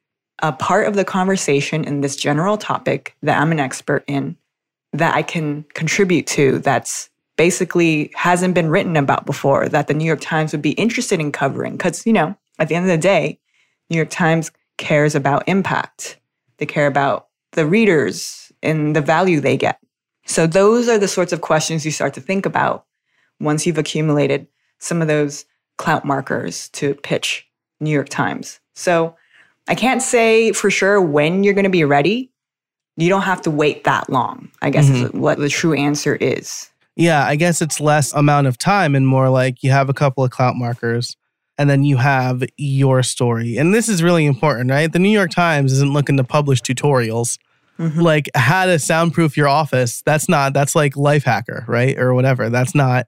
[0.42, 4.36] a part of the conversation in this general topic that I'm an expert in
[4.92, 10.04] that I can contribute to that's basically hasn't been written about before that the New
[10.04, 11.76] York Times would be interested in covering?
[11.76, 13.38] Because, you know, at the end of the day,
[13.88, 16.18] New York Times cares about impact.
[16.58, 19.78] They care about the readers and the value they get.
[20.26, 22.86] So those are the sorts of questions you start to think about
[23.40, 24.46] once you've accumulated
[24.78, 25.44] some of those
[25.78, 27.46] clout markers to pitch
[27.80, 28.60] New York Times.
[28.74, 29.16] So
[29.68, 32.30] I can't say for sure when you're going to be ready.
[32.96, 35.06] You don't have to wait that long, I guess mm-hmm.
[35.06, 36.68] is what the true answer is.
[36.94, 40.22] Yeah, I guess it's less amount of time and more like you have a couple
[40.22, 41.16] of clout markers
[41.56, 43.56] and then you have your story.
[43.56, 44.92] And this is really important, right?
[44.92, 47.38] The New York Times isn't looking to publish tutorials.
[47.78, 48.00] Mm-hmm.
[48.00, 50.02] Like how to soundproof your office.
[50.04, 51.98] That's not that's like Lifehacker, right?
[51.98, 52.50] Or whatever.
[52.50, 53.06] That's not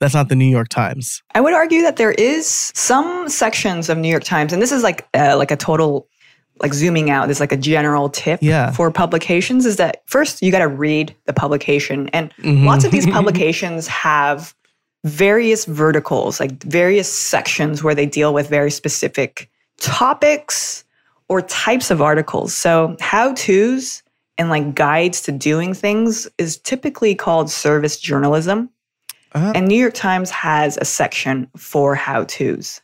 [0.00, 1.22] that's not the New York Times.
[1.34, 4.82] I would argue that there is some sections of New York Times, and this is
[4.82, 6.08] like uh, like a total
[6.60, 7.26] like zooming out.
[7.26, 8.70] There's like a general tip yeah.
[8.70, 12.66] for publications is that first you got to read the publication, and mm-hmm.
[12.66, 14.54] lots of these publications have
[15.04, 20.84] various verticals, like various sections where they deal with very specific topics
[21.28, 22.54] or types of articles.
[22.54, 24.02] So how tos
[24.38, 28.70] and like guides to doing things is typically called service journalism.
[29.32, 29.52] Uh-huh.
[29.54, 32.80] And New York Times has a section for how to's.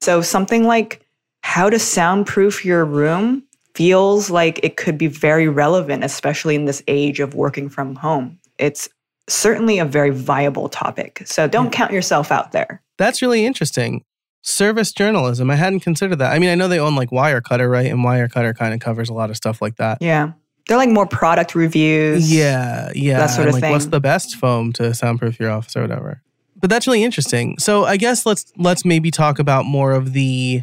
[0.00, 1.04] So something like
[1.42, 3.42] how to soundproof your room
[3.74, 8.38] feels like it could be very relevant, especially in this age of working from home.
[8.58, 8.88] It's
[9.28, 11.22] certainly a very viable topic.
[11.24, 11.70] So don't yeah.
[11.70, 12.82] count yourself out there.
[12.98, 14.04] That's really interesting.
[14.42, 15.50] Service journalism.
[15.50, 16.32] I hadn't considered that.
[16.32, 17.86] I mean, I know they own like Wirecutter, right?
[17.86, 19.98] And Wirecutter kind of covers a lot of stuff like that.
[20.00, 20.32] Yeah.
[20.68, 22.32] They're like more product reviews.
[22.32, 23.18] Yeah, yeah.
[23.18, 23.72] That sort of like, thing.
[23.72, 26.22] What's the best foam to soundproof your office or whatever?
[26.56, 27.58] But that's really interesting.
[27.58, 30.62] So I guess let's let's maybe talk about more of the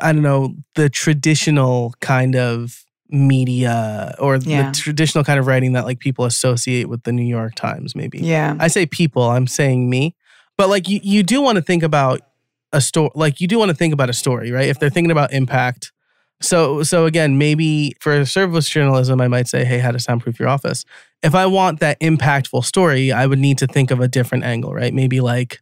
[0.00, 4.70] I don't know, the traditional kind of media or yeah.
[4.70, 8.18] the traditional kind of writing that like people associate with the New York Times maybe.
[8.18, 8.56] Yeah.
[8.58, 10.16] I say people, I'm saying me.
[10.56, 12.20] But like you you do want to think about
[12.72, 14.68] a story like you do want to think about a story, right?
[14.68, 15.91] If they're thinking about impact
[16.42, 20.48] so so again, maybe for service journalism, I might say, hey, how to soundproof your
[20.48, 20.84] office.
[21.22, 24.74] If I want that impactful story, I would need to think of a different angle,
[24.74, 24.92] right?
[24.92, 25.60] Maybe like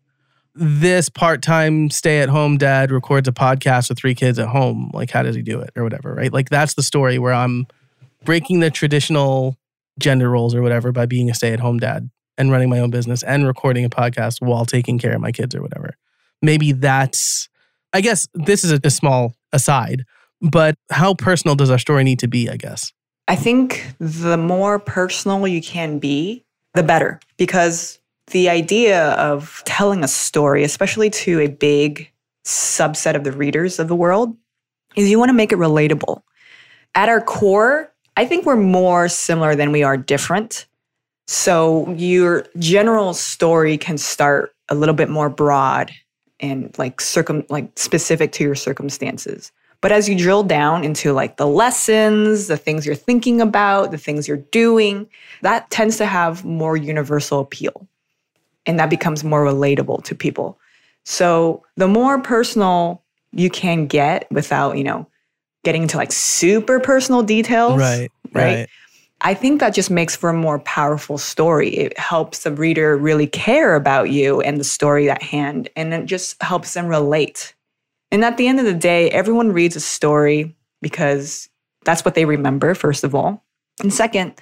[0.54, 4.90] this part-time stay-at-home dad records a podcast with three kids at home.
[4.92, 6.32] Like, how does he do it, or whatever, right?
[6.32, 7.66] Like that's the story where I'm
[8.24, 9.56] breaking the traditional
[9.98, 13.46] gender roles or whatever by being a stay-at-home dad and running my own business and
[13.46, 15.94] recording a podcast while taking care of my kids or whatever.
[16.42, 17.48] Maybe that's
[17.92, 20.04] I guess this is a, a small aside,
[20.40, 22.92] but how personal does our story need to be, I guess?
[23.28, 27.20] I think the more personal you can be, the better.
[27.36, 27.98] Because
[28.28, 32.10] the idea of telling a story, especially to a big
[32.44, 34.36] subset of the readers of the world,
[34.96, 36.22] is you want to make it relatable.
[36.94, 40.66] At our core, I think we're more similar than we are different.
[41.26, 45.92] So your general story can start a little bit more broad
[46.40, 49.52] and like circum like specific to your circumstances.
[49.80, 53.98] But as you drill down into like the lessons, the things you're thinking about, the
[53.98, 55.08] things you're doing,
[55.42, 57.86] that tends to have more universal appeal.
[58.66, 60.58] And that becomes more relatable to people.
[61.04, 65.06] So the more personal you can get without, you know,
[65.64, 67.78] getting into like super personal details.
[67.78, 68.10] Right.
[68.32, 68.44] Right.
[68.44, 68.68] right.
[69.22, 71.68] I think that just makes for a more powerful story.
[71.70, 76.06] It helps the reader really care about you and the story at hand, and it
[76.06, 77.54] just helps them relate
[78.10, 81.48] and at the end of the day, everyone reads a story because
[81.84, 83.44] that's what they remember, first of all.
[83.82, 84.34] And second,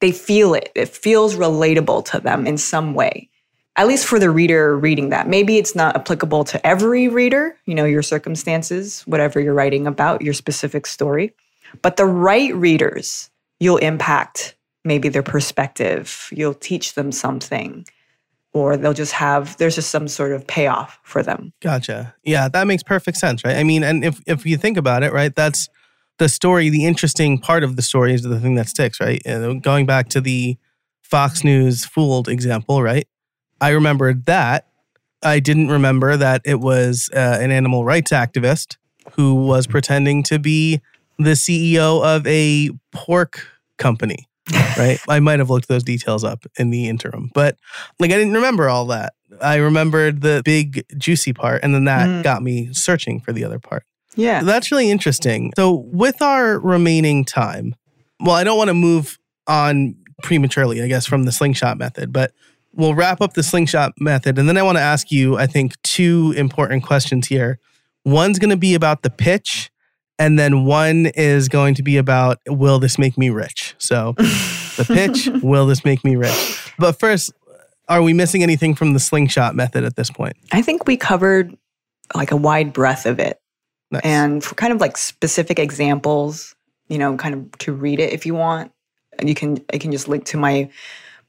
[0.00, 0.70] they feel it.
[0.74, 3.28] It feels relatable to them in some way.
[3.76, 5.28] at least for the reader reading that.
[5.28, 10.22] Maybe it's not applicable to every reader, you know, your circumstances, whatever you're writing about,
[10.22, 11.32] your specific story.
[11.80, 17.86] But the right readers, you'll impact maybe their perspective, you'll teach them something,
[18.52, 21.52] or they'll just have, there's just some sort of payoff for them.
[21.60, 22.14] Gotcha.
[22.24, 23.56] Yeah, that makes perfect sense, right?
[23.56, 25.68] I mean, and if, if you think about it, right, that's
[26.18, 29.22] the story, the interesting part of the story is the thing that sticks, right?
[29.24, 30.58] And going back to the
[31.02, 33.06] Fox News fooled example, right?
[33.60, 34.66] I remembered that.
[35.22, 38.76] I didn't remember that it was uh, an animal rights activist
[39.12, 40.80] who was pretending to be
[41.18, 44.28] the CEO of a pork company,
[44.76, 44.98] right?
[45.08, 47.56] I might have looked those details up in the interim, but
[47.98, 49.12] like I didn't remember all that.
[49.40, 52.22] I remembered the big juicy part, and then that Mm.
[52.22, 53.84] got me searching for the other part.
[54.16, 54.42] Yeah.
[54.42, 55.52] That's really interesting.
[55.56, 57.74] So, with our remaining time,
[58.18, 62.32] well, I don't want to move on prematurely, I guess, from the slingshot method, but
[62.74, 64.38] we'll wrap up the slingshot method.
[64.38, 67.58] And then I want to ask you, I think, two important questions here.
[68.04, 69.69] One's going to be about the pitch,
[70.20, 73.74] and then one is going to be about, will this make me rich?
[73.78, 76.72] So, the pitch, will this make me rich?
[76.78, 77.32] But first,
[77.88, 80.36] are we missing anything from the slingshot method at this point?
[80.52, 81.56] I think we covered
[82.14, 83.40] like a wide breadth of it.
[83.90, 84.02] Nice.
[84.04, 86.54] And for kind of like specific examples,
[86.88, 88.72] you know, kind of to read it if you want,
[89.24, 90.70] you can I can just link to my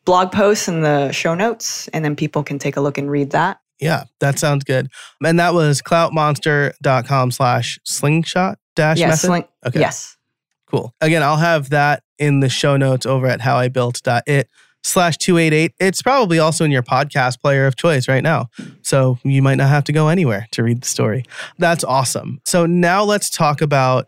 [0.04, 3.32] blog posts in the show notes and then people can take a look and read
[3.32, 3.62] that.
[3.82, 4.90] Yeah, that sounds good.
[5.26, 9.10] And that was cloutmonster.com slash slingshot dash yes.
[9.10, 9.30] method.
[9.32, 9.80] link- Okay.
[9.80, 10.18] Yes.
[10.68, 10.94] Cool.
[11.02, 14.50] Again, I'll have that in the show notes over at howibuilt.it
[14.84, 15.74] slash 288.
[15.80, 18.50] It's probably also in your podcast player of choice right now.
[18.82, 21.26] So you might not have to go anywhere to read the story.
[21.58, 22.40] That's awesome.
[22.46, 24.08] So now let's talk about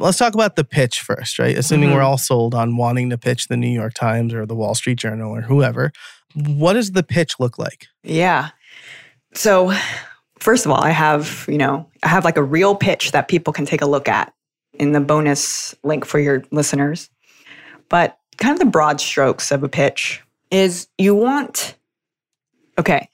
[0.00, 1.56] let's talk about the pitch first, right?
[1.58, 1.94] Assuming Mhm.
[1.94, 4.98] we're all sold on wanting to pitch the New York Times or the Wall Street
[4.98, 5.90] Journal or whoever.
[6.34, 7.86] What does the pitch look like?
[8.04, 8.50] Yeah.
[9.34, 9.72] So,
[10.38, 13.52] first of all, I have, you know, I have like a real pitch that people
[13.52, 14.32] can take a look at
[14.74, 17.10] in the bonus link for your listeners.
[17.88, 21.76] But kind of the broad strokes of a pitch is you want,
[22.78, 23.08] okay,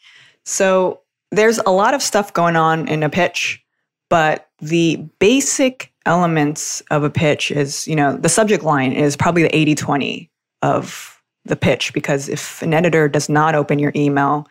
[0.45, 1.01] so
[1.31, 3.63] there's a lot of stuff going on in a pitch,
[4.09, 9.43] but the basic elements of a pitch is, you know, the subject line is probably
[9.43, 10.31] the 80 20
[10.63, 14.47] of the pitch because if an editor does not open your email,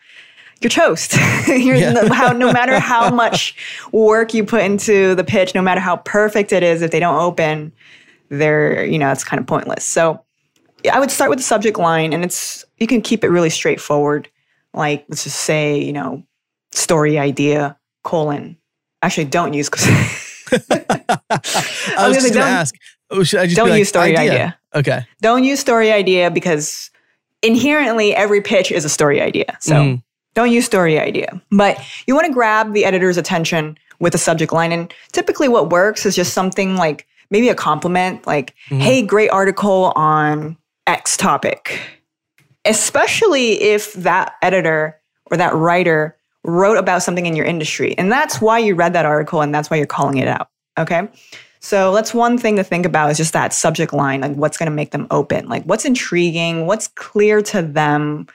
[0.64, 1.14] you're toast.
[1.46, 1.92] you're Yeah.
[1.92, 3.54] no, how, no matter how much
[3.92, 7.20] work you put into the pitch, no matter how perfect it is, if they don't
[7.20, 7.70] open,
[8.30, 9.84] they're, you know, it's kind of pointless.
[9.84, 10.24] So
[10.92, 14.28] I would start with the subject line and it's, you can keep it really straightforward.
[14.72, 16.24] Like, let's just say, you know,
[16.72, 18.56] story idea, colon.
[19.02, 19.68] Actually, don't use,
[20.52, 20.84] I
[21.96, 22.74] I was was just gonna going to ask.
[23.10, 24.58] oh, Should I just don't like, use story idea.
[24.74, 25.06] Okay.
[25.20, 26.90] Don't use story idea because
[27.42, 29.56] inherently every pitch is a story idea.
[29.60, 30.02] So Mhm.
[30.34, 31.40] Don't use story idea.
[31.50, 34.72] But you want to grab the editor's attention with a subject line.
[34.72, 38.80] And typically what works is just something like maybe a compliment, like, Mhm.
[38.80, 41.80] hey, great article on X topic.
[42.64, 44.98] Especially if that editor
[45.30, 47.94] or that writer wrote about something in your industry.
[47.98, 50.48] And that's why you read that article and that's why you're calling it out.
[50.78, 51.08] Okay.
[51.60, 54.66] So that's one thing to think about is just that subject line, like what's going
[54.66, 58.26] to make them open, like what's intriguing, what's clear to them.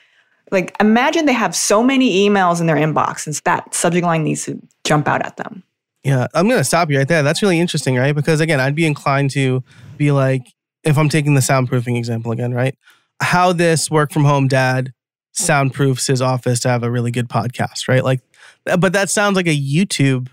[0.50, 4.44] Like imagine they have so many emails in their inbox and that subject line needs
[4.46, 5.62] to jump out at them.
[6.02, 7.22] Yeah, I'm going to stop you right there.
[7.22, 8.14] That's really interesting, right?
[8.14, 9.62] Because again, I'd be inclined to
[9.98, 10.42] be like,
[10.82, 12.74] if I'm taking the soundproofing example again, right?
[13.20, 14.92] How this work from home dad
[15.36, 18.02] soundproofs his office to have a really good podcast, right?
[18.02, 18.20] Like,
[18.64, 20.28] but that sounds like a YouTube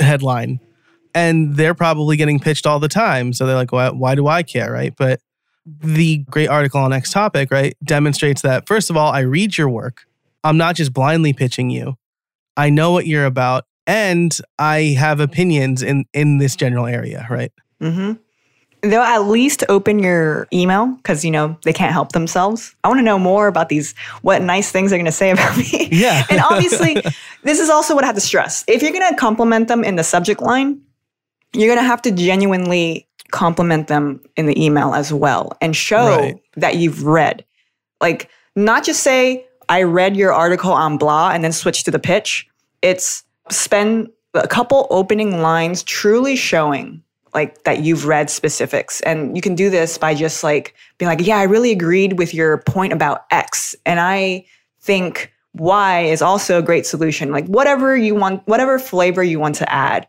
[0.00, 0.58] headline.
[1.14, 3.32] And they're probably getting pitched all the time.
[3.32, 4.94] So they're like, why, why do I care, right?
[4.96, 5.20] But
[5.64, 9.68] the great article on X topic, right, demonstrates that, first of all, I read your
[9.68, 10.06] work.
[10.44, 11.96] I'm not just blindly pitching you.
[12.56, 17.52] I know what you're about and I have opinions in in this general area, right?
[17.80, 18.12] Mm-hmm.
[18.88, 22.74] They'll at least open your email because you know they can't help themselves.
[22.84, 23.94] I want to know more about these.
[24.22, 25.88] What nice things they're going to say about me.
[25.90, 26.24] Yeah.
[26.30, 26.96] and obviously,
[27.42, 28.64] this is also what I have to stress.
[28.66, 30.80] If you're going to compliment them in the subject line,
[31.52, 36.06] you're going to have to genuinely compliment them in the email as well and show
[36.06, 36.36] Right.
[36.56, 37.44] that you've read.
[38.00, 41.98] Like, not just say, I read your article on blah and then switch to the
[41.98, 42.46] pitch.
[42.82, 47.02] It's spend a couple opening lines truly showing
[47.34, 51.26] like that you've read specifics and you can do this by just like being like
[51.26, 54.44] yeah i really agreed with your point about x and i
[54.80, 59.54] think y is also a great solution like whatever you want whatever flavor you want
[59.54, 60.06] to add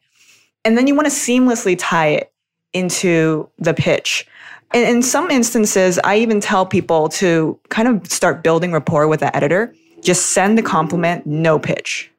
[0.66, 2.33] and then you want to seamlessly tie it
[2.74, 4.28] into the pitch
[4.74, 9.20] and in some instances i even tell people to kind of start building rapport with
[9.22, 12.12] the editor just send the compliment, no pitch.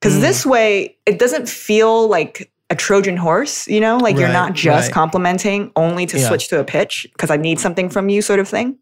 [0.00, 0.20] Because Mm.
[0.20, 4.86] this way, it doesn't feel like a Trojan horse, you know, like you're not just
[4.86, 4.94] right.
[4.94, 6.28] complimenting only to Yeah.
[6.28, 8.76] switch to a pitch because I need something from you, sort of thing.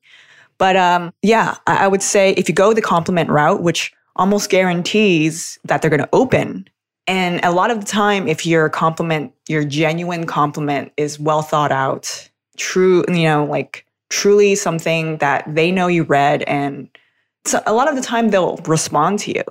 [0.58, 4.50] But um, yeah, I, I would say if you go the compliment route, which almost
[4.50, 6.68] guarantees that they're going to open.
[7.10, 11.72] And a lot of the time, if your compliment, your genuine compliment is well thought
[11.72, 16.88] out, true, you know, like truly something that they know you read, and
[17.44, 19.42] so a lot of the time they'll respond to you.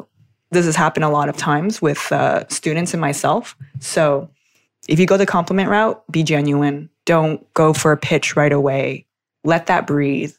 [0.51, 3.57] This has happened a lot of times with uh, students and myself.
[3.81, 4.29] So
[4.87, 6.89] if you go the compliment route, be genuine.
[7.03, 9.05] Don't go for a pitch right away.
[9.43, 10.33] Let that breathe.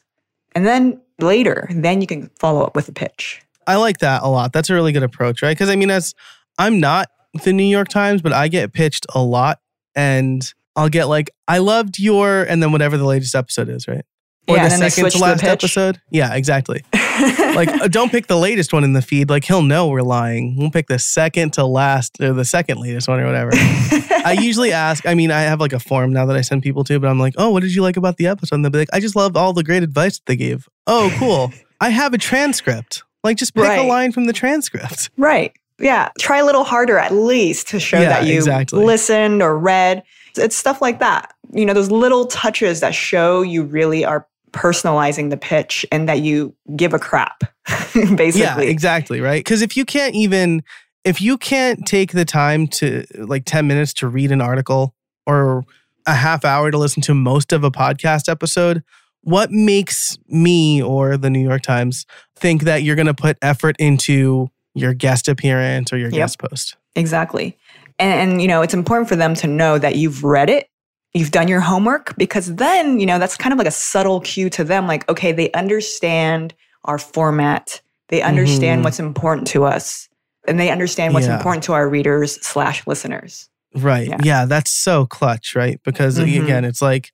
[0.53, 3.43] And then later, then you can follow up with a pitch.
[3.67, 4.53] I like that a lot.
[4.53, 5.55] That's a really good approach, right?
[5.55, 6.15] Because I mean, as
[6.57, 7.09] I'm not
[7.43, 9.59] the New York Times, but I get pitched a lot,
[9.95, 14.05] and I'll get like, "I loved your," and then whatever the latest episode is, right?
[14.47, 16.01] Or Yeah, the and then they second to last episode.
[16.09, 16.83] Yeah, exactly.
[17.21, 19.29] Like, uh, don't pick the latest one in the feed.
[19.29, 20.55] Like, he'll know we're lying.
[20.57, 23.51] We'll pick the second to last or the second latest one or whatever.
[23.53, 25.05] I usually ask.
[25.05, 27.19] I mean, I have like a form now that I send people to, but I'm
[27.19, 29.15] like, "Oh, what did you like about the episode?" And they'll be like, "I just
[29.15, 31.51] loved all the great advice that they gave." Oh, cool.
[31.81, 33.03] I have a transcript.
[33.23, 35.11] Like, just pick a line from the transcript.
[35.17, 35.53] Right.
[35.81, 36.09] Yeah.
[36.19, 38.83] Try a little harder at least to show Yeah, that you exactly.
[38.85, 40.03] listened or read.
[40.37, 41.33] It's stuff like that.
[41.53, 46.19] You know, those little touches that show you really are personalizing the pitch and that
[46.21, 47.41] you give a crap,
[47.93, 48.39] basically.
[48.41, 49.39] Yeah, exactly, right?
[49.43, 50.63] Because if you can't even
[51.03, 54.93] if you can't take the time to like 10 minutes to read an article
[55.25, 55.63] or
[56.05, 58.83] a half hour to listen to most of a podcast episode,
[59.23, 62.05] what makes me or the New York Times
[62.35, 66.17] think that you're going to put effort into your guest appearance or your Yep.
[66.17, 66.75] guest post?
[66.95, 67.57] Exactly.
[67.99, 70.67] And, and, you know, it's important for them to know that you've read it,
[71.13, 74.49] you've done your homework, because then, you know, that's kind of like a subtle cue
[74.51, 76.53] to them like, okay, they understand
[76.85, 78.83] our format, they understand Mhm.
[78.85, 80.09] what's important to us,
[80.47, 81.37] and they understand what's Yeah.
[81.37, 83.49] important to our readers slash listeners.
[83.75, 84.07] Right.
[84.09, 84.17] Yeah.
[84.23, 84.45] Yeah.
[84.45, 85.79] that's so clutch, right?
[85.85, 86.43] Because Mhm.
[86.43, 87.11] again, it's like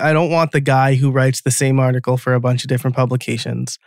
[0.00, 2.96] I don't want the guy who writes the same article for a bunch of different
[2.96, 3.78] publications.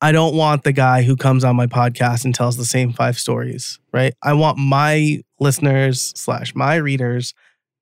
[0.00, 3.18] I don't want the guy who comes on my podcast and tells the same five
[3.18, 4.14] stories, right?
[4.22, 7.32] I want my listeners slash my readers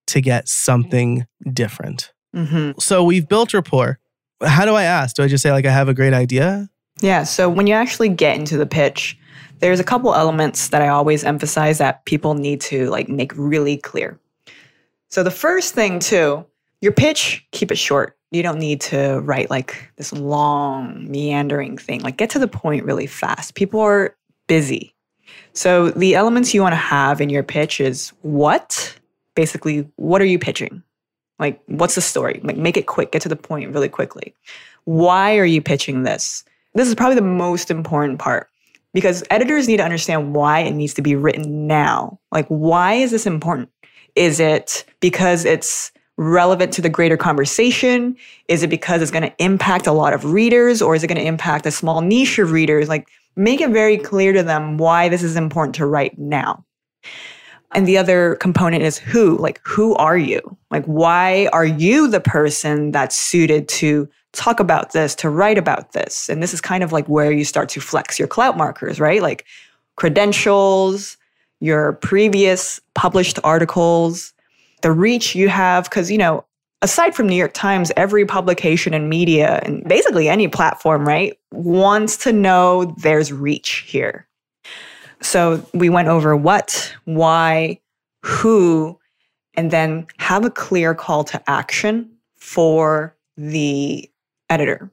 [0.09, 2.13] to get something different.
[2.35, 3.99] hmm So we've built rapport.
[4.45, 5.17] How do I ask?
[5.17, 6.69] Do I just say like I have a great idea?
[7.01, 7.25] Yeah.
[7.25, 9.19] So when you actually get into the pitch,
[9.61, 13.77] there's a couple elements that I always emphasize that people need to like make really
[13.77, 14.19] clear.
[15.09, 16.45] So the first thing too,
[16.81, 18.17] your pitch, keep it short.
[18.33, 22.01] You don't need to write like this long meandering thing.
[22.01, 23.55] Like get to the point really fast.
[23.55, 24.17] People are
[24.49, 24.95] busy.
[25.53, 28.99] So the elements you want to have in your pitch is what?
[29.37, 30.83] Basically, what are you pitching?
[31.39, 32.41] Like what's the story?
[32.43, 34.35] Like make it quick, get to the point really quickly.
[34.85, 36.43] Why are you pitching this?
[36.75, 38.49] This is probably the most important part
[38.95, 42.19] because editors need to understand why it needs to be written now.
[42.31, 43.71] Like, why is this important?
[44.15, 48.17] Is it because it's relevant to the greater conversation?
[48.49, 51.21] Is it because it's going to impact a lot of readers or is it going
[51.21, 52.89] to impact a small niche of readers?
[52.89, 56.65] Like, make it very clear to them why this is important to write now.
[57.75, 60.57] And the other component is who, like, who are you?
[60.71, 65.93] Like, why are you the person that's suited to talk about this, to write about
[65.93, 66.29] this?
[66.29, 69.23] And this is kind of like where you start to flex your clout markers, right?
[69.23, 69.47] Like
[69.97, 71.17] credentials,
[71.61, 74.32] your previous published articles,
[74.83, 75.85] the reach you have.
[75.85, 76.45] Because, you know,
[76.83, 82.17] aside from New York Times, every publication and media, and basically any platform, right, wants
[82.19, 84.27] to know there's reach here.
[85.21, 87.81] So we went over what, why,
[88.25, 88.99] who,
[89.55, 94.11] and then have a clear call to action for the
[94.51, 94.91] editor.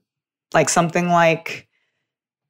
[0.53, 1.67] Like something like,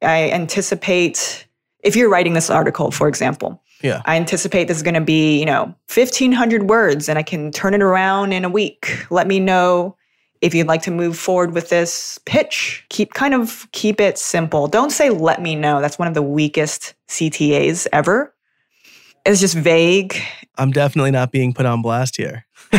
[0.02, 1.46] I anticipate,
[1.82, 4.02] if you're writing this article, for example, Yeah.
[4.04, 7.74] I anticipate this is going to be, you know, 1500 words and I can turn
[7.74, 9.06] it around in a week.
[9.10, 9.96] Let me know
[10.42, 12.84] if you'd like to move forward with this pitch.
[12.90, 14.66] Keep kind of keep it simple.
[14.68, 15.80] Don't say let me know.
[15.80, 18.34] That's one of the weakest CTAs ever.
[19.26, 20.16] It's just vague.
[20.56, 22.46] I'm definitely not being put on blast here.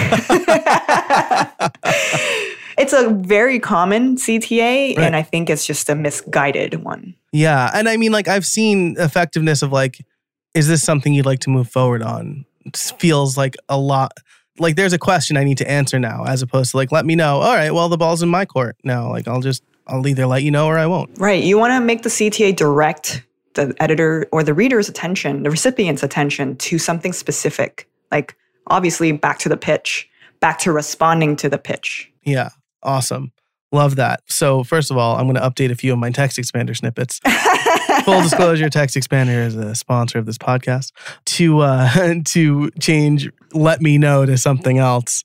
[2.77, 5.05] it's a very common CTA, Right.
[5.05, 7.15] and I think it's just a misguided one.
[7.31, 7.69] Yeah.
[7.73, 10.03] And I mean, like, I've seen effectiveness of like,
[10.53, 12.45] is this something you'd like to move forward on?
[12.65, 14.13] It feels like a lot.
[14.59, 17.15] Like, there's a question I need to answer now, as opposed to like, let me
[17.15, 17.39] know.
[17.39, 19.09] All right, well, the ball's in my court now.
[19.09, 21.17] Like, I'll just, I'll either let you know or I won't.
[21.17, 21.43] Right.
[21.43, 23.23] You want to make the CTA direct
[23.53, 27.89] the editor or the reader's attention, the recipient's attention to something specific.
[28.11, 28.35] Like,
[28.67, 32.11] obviously, back to the pitch, back to responding to the pitch.
[32.23, 32.49] Yeah.
[32.83, 33.31] Awesome.
[33.71, 34.21] Love that.
[34.27, 37.19] So, first of all, I'm going to update a few of my text expander snippets.
[38.03, 40.91] full disclosure text expander is a sponsor of this podcast.
[41.25, 45.23] To uh to change let me know to something else.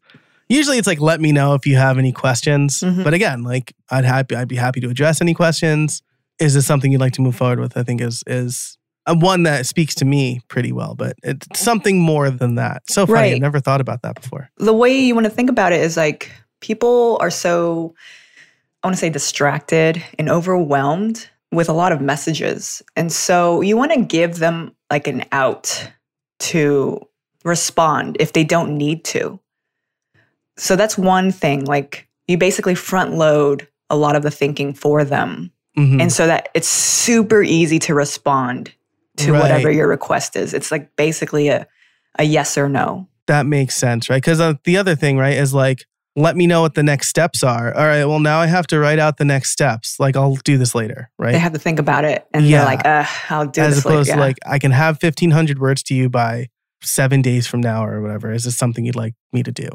[0.49, 2.81] Usually it's like let me know if you have any questions.
[2.81, 3.05] Mhm.
[3.05, 6.03] but again like i'd happy i'd be happy to address any questions.
[6.39, 7.77] Is this something you'd like to move forward with?
[7.77, 11.99] I think is is uh, one that speaks to me pretty well but it's something
[12.01, 12.83] more than that.
[12.91, 13.33] So funny.
[13.35, 14.51] I've never thought about that before.
[14.59, 17.95] The way you want to think about it is like people are so
[18.83, 23.77] i want to say distracted and overwhelmed with a lot of messages and so you
[23.77, 25.91] want to give them like an out
[26.39, 27.01] to
[27.45, 29.39] respond if they don't need to
[30.57, 35.05] so that's one thing like you basically front load a lot of the thinking for
[35.05, 36.01] them Mhm.
[36.01, 38.73] and so that it's super easy to respond
[39.19, 39.41] to Right.
[39.43, 41.67] whatever your request is it's like basically a,
[42.19, 44.23] a yes or no that makes sense, right?
[44.23, 45.85] Because uh, the other thing, right, is like,
[46.17, 47.75] let me know what the next steps are.
[47.77, 50.01] All right, well, now I have to write out the next steps.
[50.01, 51.33] Like, I'll do this later, right?
[51.33, 52.59] they have to think about it and Yeah.
[52.59, 54.17] they're like uh i'll do As this opposed later.
[54.19, 56.49] to like, I can have 1,500 words to you by
[56.83, 58.33] seven days from now or whatever.
[58.33, 59.69] Is this something you'd like me to do?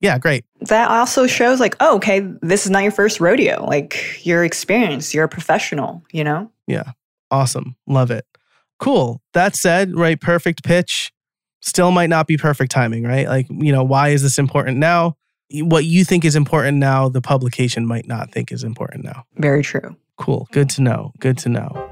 [0.00, 0.44] Yeah, great.
[0.60, 5.12] that also shows like oh okay this is not your first rodeo like you're experienced
[5.12, 6.92] you're a professional you know Yeah,
[7.32, 7.74] Awesome.
[7.88, 8.24] Love it.
[8.78, 9.20] Cool.
[9.34, 11.12] That said, right, perfect pitch
[11.60, 13.26] still might not be perfect timing, right?
[13.26, 15.16] Like, you know, why is this important now?
[15.50, 19.24] What you think is important now, the publication might not think is important now.
[19.36, 20.48] very true Cool.
[20.52, 21.12] Good to know.
[21.20, 21.90] Good to know.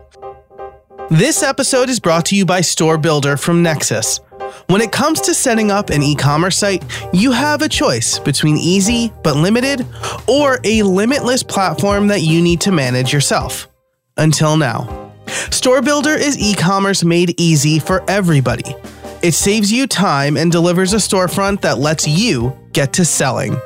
[1.11, 4.20] This episode is brought to you by Store Builder from Nexcess.
[4.68, 8.57] When it comes to setting up an e commerce site, you have a choice between
[8.57, 9.86] easy but limited
[10.26, 13.68] or a limitless platform that you need to manage yourself.
[14.16, 15.12] Until now.
[15.50, 18.74] Store Builder is e commerce made easy for everybody.
[19.22, 23.56] It saves you time and delivers a storefront that lets you get to selling.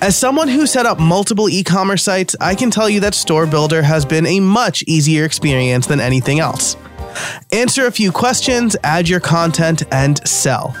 [0.00, 3.46] As someone who set up multiple e commerce sites, I can tell you that Store
[3.46, 6.76] Builder has been a much easier experience than anything else.
[7.52, 10.76] Answer a few questions, add your content, and sell.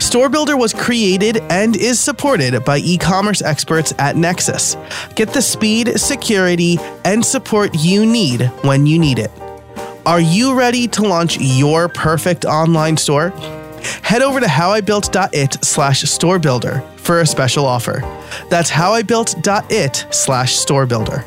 [0.00, 4.76] Store Builder was created and is supported by e commerce experts at Nexcess.
[5.14, 9.30] Get the speed, security, and support you need when you need it.
[10.06, 13.30] Are you ready to launch your perfect online store?
[14.02, 18.00] Head over to howibuilt.it slash store builder for a special offer.
[18.48, 21.24] That's howibuilt.it slash store builder.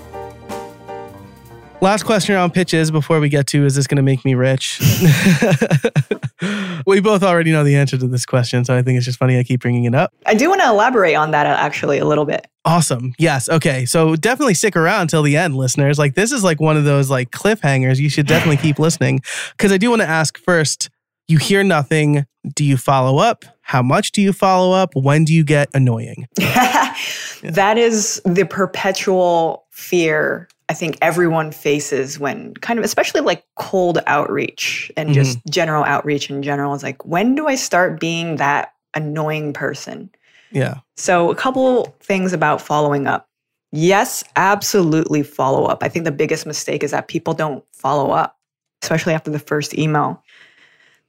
[1.83, 4.79] Last question around pitches before we get to is this going to make me rich?
[6.85, 9.37] we both already know the answer to this question, so I think it's just funny
[9.37, 10.13] I keep bringing it up.
[10.25, 13.13] i do want to elaborate on that uh, actually a little bit Awesome.
[13.19, 13.49] Yes.
[13.49, 13.85] Okay.
[13.85, 15.99] So definitely stick around till the end, listeners.
[15.99, 17.99] Like this is like one of those like cliffhangers.
[17.99, 19.19] You should definitely keep listening
[19.57, 20.89] because I do want to ask first.
[21.27, 22.25] You hear nothing.
[22.55, 23.43] Do you follow up?
[23.59, 24.91] How much do you follow up?
[24.95, 26.29] When do you get annoying?
[26.37, 33.99] that is the perpetual fear i think everyone faces when kind of especially like cold
[34.07, 35.15] outreach and mm-hmm.
[35.15, 40.09] just general outreach in general is like when do i start being that annoying person
[40.53, 40.79] Yeah.
[40.95, 43.27] So, a couple things about following up.
[43.71, 45.81] Yes, absolutely follow up.
[45.81, 48.37] I think the biggest mistake is that people don't follow up,
[48.83, 50.23] especially after the first email.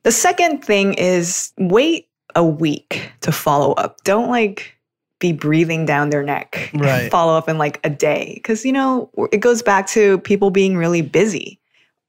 [0.02, 4.02] The second thing is wait a week to follow up.
[4.04, 4.73] Don't like
[5.20, 6.70] be breathing down their neck.
[6.84, 7.10] Right.
[7.10, 8.40] follow up in like a day.
[8.44, 11.58] Cause, you know, it goes back to people being really busy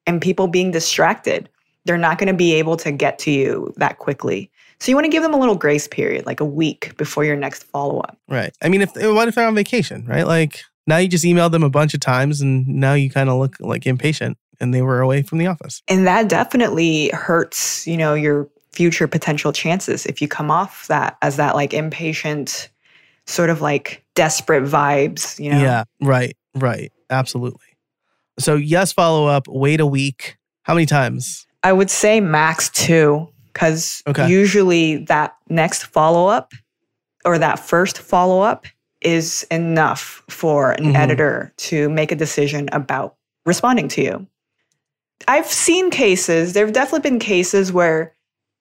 [0.06, 1.50] and people being distracted.
[1.86, 4.52] They're not going to be able to get to you that quickly.
[4.80, 7.36] So you want to give them a little grace period, like a week before your
[7.36, 8.18] next follow up.
[8.28, 8.52] Right.
[8.62, 10.28] I mean, if eh, what if they're on vacation, right?
[10.28, 13.38] Like now you just emailed them a bunch of times and now you kind of
[13.40, 15.82] look like impatient and they were away from the office.
[15.88, 21.18] And that definitely hurts, you know, your future potential chances if you come off that
[21.22, 22.70] as that like impatient,
[23.28, 25.60] sort of like desperate vibes, you know?
[25.62, 25.84] Yeah.
[26.02, 26.36] Right.
[26.56, 26.92] Right.
[27.10, 27.66] Absolutely.
[28.40, 29.48] So yes, follow up.
[29.48, 30.38] Wait a week.
[30.64, 31.46] How many times?
[31.64, 34.30] I would say max two, because Okay.
[34.30, 36.54] usually that next follow up
[37.24, 38.66] or that first follow up
[39.02, 40.96] is enough for an Mhm.
[40.96, 43.16] editor to make a decision about
[43.46, 44.28] responding to you.
[45.28, 48.14] I've seen cases, there have definitely been cases where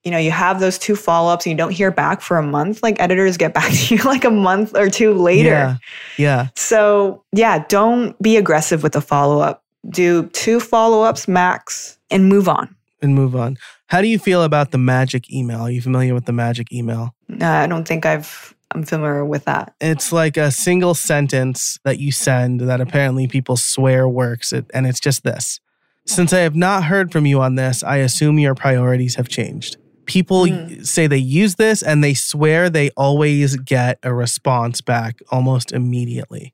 [0.04, 2.82] you know you have those two follow-ups and you don't hear back for a month
[2.82, 5.76] like editors get back to you like a month or two later Yeah.
[6.18, 6.48] Yeah.
[6.56, 9.62] so, yeah, don't be aggressive with the follow up.
[9.88, 12.74] Do two follow ups max and move on.
[13.02, 13.58] And move on.
[13.88, 15.60] How do you feel about the magic email?
[15.60, 17.14] Are you familiar with the magic email?
[17.40, 19.74] Uh, I don't think I've I'm familiar with that.
[19.80, 24.86] It's like a single sentence that you send that apparently people swear works, it- and
[24.86, 25.60] it's just this.
[26.06, 29.76] Since I have not heard from you on this, I assume your priorities have changed.
[30.06, 30.82] People Hmm.
[30.82, 36.52] say they use this and they swear they always get a response back almost immediately.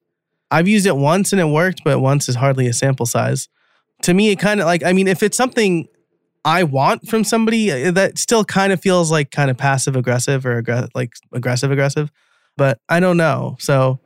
[0.50, 3.48] I've used it once and it worked, but once is hardly a sample size.
[4.02, 5.86] to me, it kind of like, I mean, if it's something
[6.42, 10.46] I want from somebody, uh, that still kind of feels like kind of passive aggressive
[10.46, 12.10] or aggr- like aggressive aggressive.
[12.56, 13.56] But I don't know.
[13.58, 14.00] So,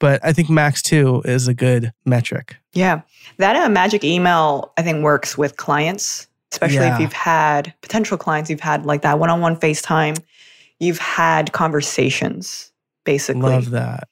[0.00, 2.56] but I think max two is a good metric.
[2.72, 3.02] Yeah.
[3.38, 6.94] That uh, magic email, I think, works with clients, especially Yeah.
[6.94, 10.18] if you've had potential clients, you've had like that one on one FaceTime,
[10.78, 12.70] you've had conversations,
[13.04, 13.42] basically.
[13.42, 14.08] Love that.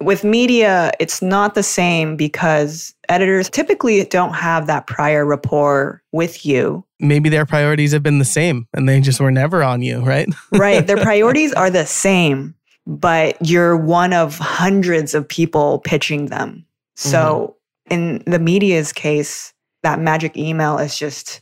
[0.00, 6.44] With media, it's not the same because editors typically don't have that prior rapport with
[6.44, 6.84] you.
[6.98, 10.28] Maybe their priorities have been the same and they just were never on you, right?
[10.52, 10.86] Right.
[10.86, 12.54] Their priorities are the same,
[12.86, 16.66] but you're one of hundreds of people pitching them.
[16.96, 17.56] So,
[17.90, 17.94] mm-hmm.
[17.94, 21.40] in the media's case, that magic email is just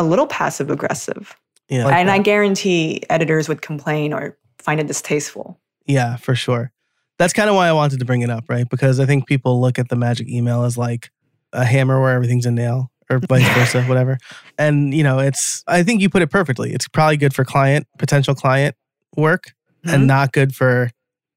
[0.00, 1.36] a little passive aggressive.
[1.68, 1.86] Yeah.
[1.86, 5.60] and I guarantee editors would complain or find it distasteful.
[5.86, 6.72] Yeah, for sure.
[7.18, 8.68] That's kind of why I wanted to bring it up, right?
[8.68, 11.10] Because I think people look at the magic email as like
[11.52, 14.18] a hammer where everything's a nail or vice versa, whatever.
[14.58, 16.72] And, you know, it's, I think you put it perfectly.
[16.72, 18.74] It's probably good for client, potential client
[19.16, 19.52] work
[19.86, 19.94] Mhm.
[19.94, 20.90] and not good for,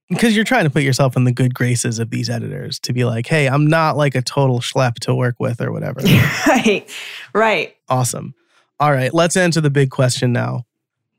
[0.09, 3.05] because you're trying to put yourself in the good graces of these editors to be
[3.05, 5.99] like, hey, I'm not like a total schlep to work with or whatever.
[6.47, 6.89] right.
[7.33, 7.75] Right.
[7.87, 8.33] awesome.
[8.79, 10.65] All right, let's answer the big question now.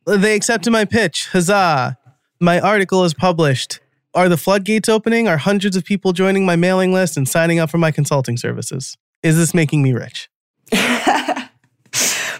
[0.07, 1.29] They accepted my pitch.
[1.33, 1.97] Huzzah.
[2.41, 3.81] My article is published.
[4.15, 5.29] Are the floodgates opening?
[5.29, 8.97] Are hundreds of people joining my mailing list and signing up for my consulting services?
[9.23, 10.29] Is this making me rich?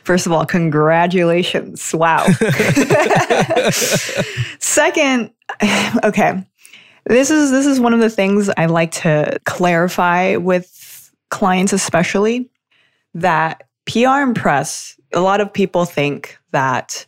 [0.05, 1.95] First of all, congratulations.
[1.95, 2.27] Wow.
[4.59, 5.31] Second,
[6.05, 6.45] okay.
[7.07, 12.51] This is this is one of the things I like to clarify with clients especially
[13.15, 17.07] that PR and press, a lot of people think that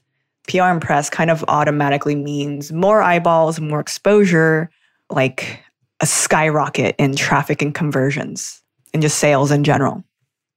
[0.49, 4.71] PR and press kind of automatically means more eyeballs, more exposure,
[5.11, 5.61] like
[6.01, 10.05] a skyrocket in traffic and conversions and just sales in general.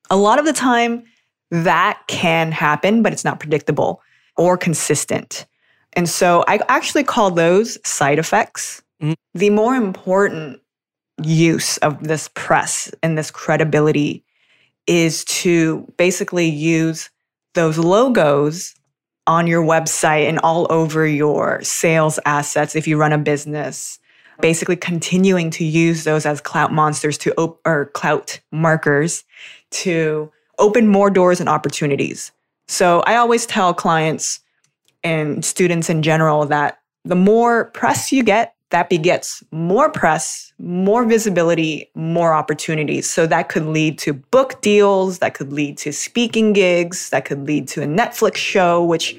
[0.10, 1.04] A lot of the time,
[1.52, 4.02] that can happen, but it's not predictable
[4.38, 5.46] or consistent.
[5.94, 8.84] And so I actually call those side effects.
[9.02, 9.16] Mm.
[9.34, 10.62] The more important
[11.24, 14.24] use of this press and this credibility
[14.88, 17.10] is to basically use
[17.54, 18.76] those logos
[19.28, 24.00] on your website and all over your sales assets if you run a business.
[24.42, 29.24] Basically, continuing to use those as clout monsters to op- or clout markers
[29.72, 32.32] to open more doors and opportunities.
[32.68, 34.40] So I always tell clients
[35.04, 41.04] and students in general that the more press you get, that begets more press, more
[41.06, 43.10] visibility, more opportunities.
[43.10, 47.48] So that could lead to book deals, that could lead to speaking gigs, that could
[47.48, 49.18] lead to a Netflix show, which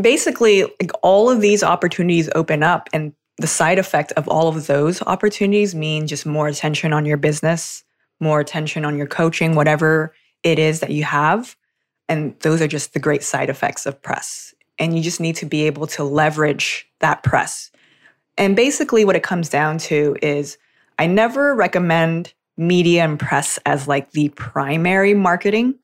[0.00, 4.66] basically like all of these opportunities open up and the side effect of all of
[4.66, 7.84] those opportunities mean just more attention on your business,
[8.18, 11.56] more attention on your coaching, whatever it is that you have.
[12.08, 14.54] And those are just the great side effects of press.
[14.78, 17.70] And you just need to be able to leverage that press.
[18.38, 20.56] And basically, what it comes down to is
[20.98, 25.74] I never recommend media and press as like the primary marketing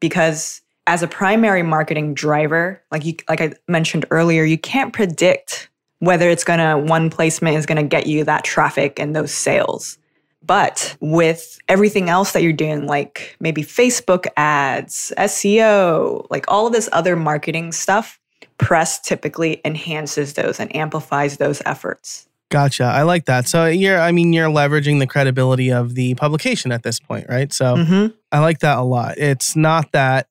[0.00, 5.68] because as a primary marketing driver, like you like I mentioned earlier, you can't predict
[6.00, 9.98] whether it's gonna one placement is gonna get you that traffic and those sales.
[10.42, 16.72] But with everything else that you're doing, like maybe Facebook ads, SEO, like all of
[16.72, 18.18] this other marketing stuff,
[18.58, 22.28] press typically enhances those and amplifies those efforts.
[22.50, 22.84] Gotcha.
[22.84, 23.46] I like that.
[23.46, 27.52] So you're, I mean, you're leveraging the credibility of the publication at this point, right?
[27.52, 28.14] So Mhm.
[28.32, 29.18] I like that a lot.
[29.18, 30.28] It's not that,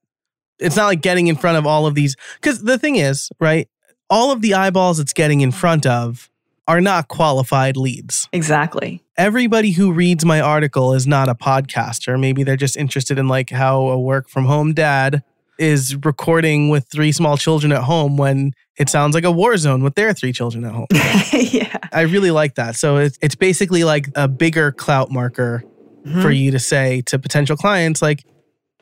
[0.59, 3.69] it's not like getting in front of all of these, because the thing is, right?
[4.09, 6.29] All of the eyeballs it's getting in front of
[6.67, 8.27] are not qualified leads.
[8.33, 9.01] Exactly.
[9.15, 12.19] Everybody who reads my article is not a podcaster.
[12.19, 15.23] Maybe they're just interested in like how a work from home dad
[15.59, 19.83] is recording with three small children at home when it sounds like a war zone
[19.83, 20.87] with their three children at home.
[21.33, 21.77] yeah.
[21.91, 22.75] I really like that.
[22.75, 25.63] So it's it's basically like a bigger clout marker
[26.03, 26.37] for Mhm.
[26.39, 28.23] you to say to potential clients, like,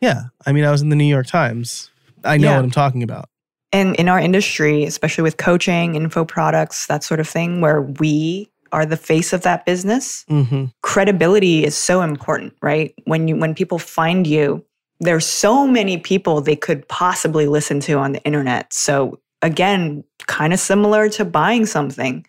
[0.01, 1.89] yeah, I mean, I was in the New York Times.
[2.23, 2.55] I know Yeah.
[2.57, 3.29] what I'm talking about.
[3.71, 8.49] And in our industry, especially with coaching, info products, that sort of thing, where we
[8.71, 12.93] are the face of that business, hmm credibility is so important, right?
[13.05, 14.63] When you when people find you,
[14.99, 18.71] there's so many people they could possibly listen to on the internet.
[18.73, 22.25] So again, kind of similar to buying something.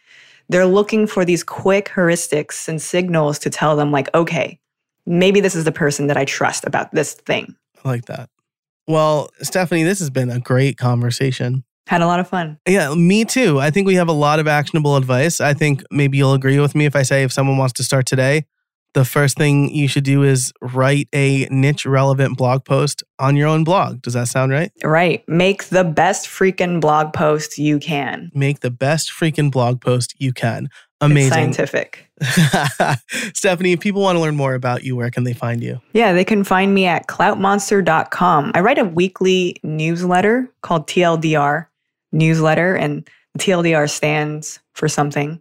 [0.49, 4.61] They're looking for these quick heuristics and signals to tell them like, okay,
[5.07, 7.55] maybe this is the person that I trust about this thing.
[7.85, 8.29] I like that.
[8.87, 11.65] Well, Stephanie, this has been a great conversation.
[11.89, 12.59] Had a lot of fun.
[12.67, 13.61] Yeah, me too.
[13.61, 15.41] I think we have a lot of actionable advice.
[15.41, 18.07] I think maybe you'll agree with me if I say if someone wants to start
[18.07, 18.45] today,
[18.97, 23.47] the first thing you should do is write a niche relevant blog post on your
[23.47, 24.01] own blog.
[24.01, 24.73] Does that sound right?
[24.83, 25.23] Right.
[25.29, 28.33] Make the best freaking blog post you can.
[28.33, 30.65] Make the best freaking blog post you can.
[30.65, 30.73] It's
[31.03, 31.31] Amazing.
[31.31, 32.11] scientific.
[33.35, 35.79] Stephanie, if people want to learn more about you, where can they find you?
[35.93, 38.53] Yeah, they can find me at cloutmonster.com.
[38.55, 41.67] I write a weekly newsletter called TLDR
[42.13, 43.07] newsletter, and
[43.39, 45.39] TLDR stands for something.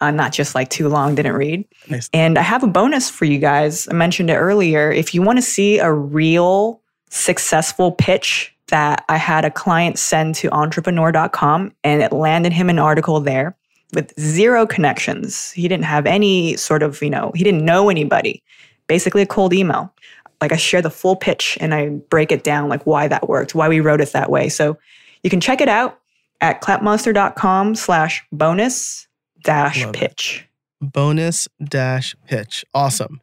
[0.00, 1.64] Uh, not just like too long, didn't read.
[1.88, 2.08] Nice.
[2.14, 3.86] And I have a bonus for you guys.
[3.88, 4.90] I mentioned it earlier.
[4.90, 6.80] If you want to see a real
[7.10, 12.78] successful pitch that I had a client send to entrepreneur.com and it landed him an
[12.78, 13.56] article there
[13.92, 15.50] with zero connections.
[15.50, 18.42] He didn't have any sort of, you know, he didn't know anybody.
[18.86, 19.92] Basically a cold email.
[20.40, 23.54] Like I share the full pitch and I break it down like why that worked,
[23.54, 24.48] why we wrote it that way.
[24.48, 24.78] So
[25.22, 26.00] you can check it out
[26.40, 29.06] at cloutmonster.com slash bonus
[29.42, 29.98] dash Love it.
[29.98, 30.46] pitch.
[30.80, 32.64] bonus dash pitch.
[32.74, 33.20] Awesome.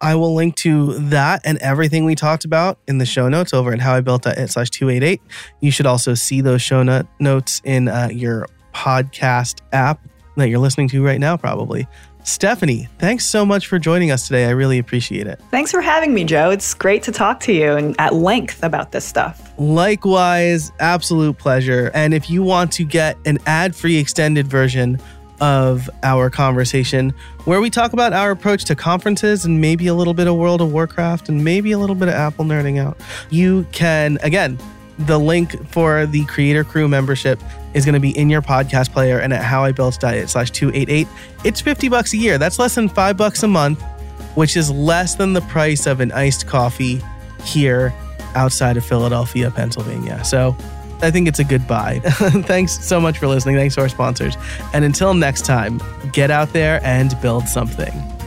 [0.00, 3.72] I will link to that and everything we talked about in the show notes over
[3.72, 5.20] at howibuilt.it slash 288.
[5.60, 10.00] You should also see those show no- notes in uh, your podcast app
[10.36, 11.88] that you're listening to right now, probably.
[12.22, 14.44] Stephanie, thanks so much for joining us today.
[14.44, 15.40] I really appreciate it.
[15.50, 16.50] Thanks for having me, Joe.
[16.50, 19.50] It's great to talk to you and at length about this stuff.
[19.58, 21.90] Likewise, absolute pleasure.
[21.94, 25.00] And if you want to get an ad free extended version
[25.40, 27.12] of our conversation,
[27.44, 30.60] where we talk about our approach to conferences and maybe a little bit of World
[30.60, 32.96] of Warcraft and maybe a little bit of Apple nerding out,
[33.30, 34.58] you can, again,
[34.98, 37.40] the link for the Creator Crew membership
[37.74, 41.06] is going to be in your podcast player and at howibuilt.it slash 288.
[41.44, 42.38] It's 50 bucks a year.
[42.38, 43.80] That's less than five bucks a month,
[44.34, 47.00] which is less than the price of an iced coffee
[47.44, 47.94] here
[48.34, 50.24] outside of Philadelphia, Pennsylvania.
[50.24, 50.56] So
[51.00, 52.00] I think it's a good buy.
[52.04, 53.56] Thanks so much for listening.
[53.56, 54.36] Thanks to our sponsors.
[54.72, 55.80] And until next time,
[56.12, 58.17] get out there and build something.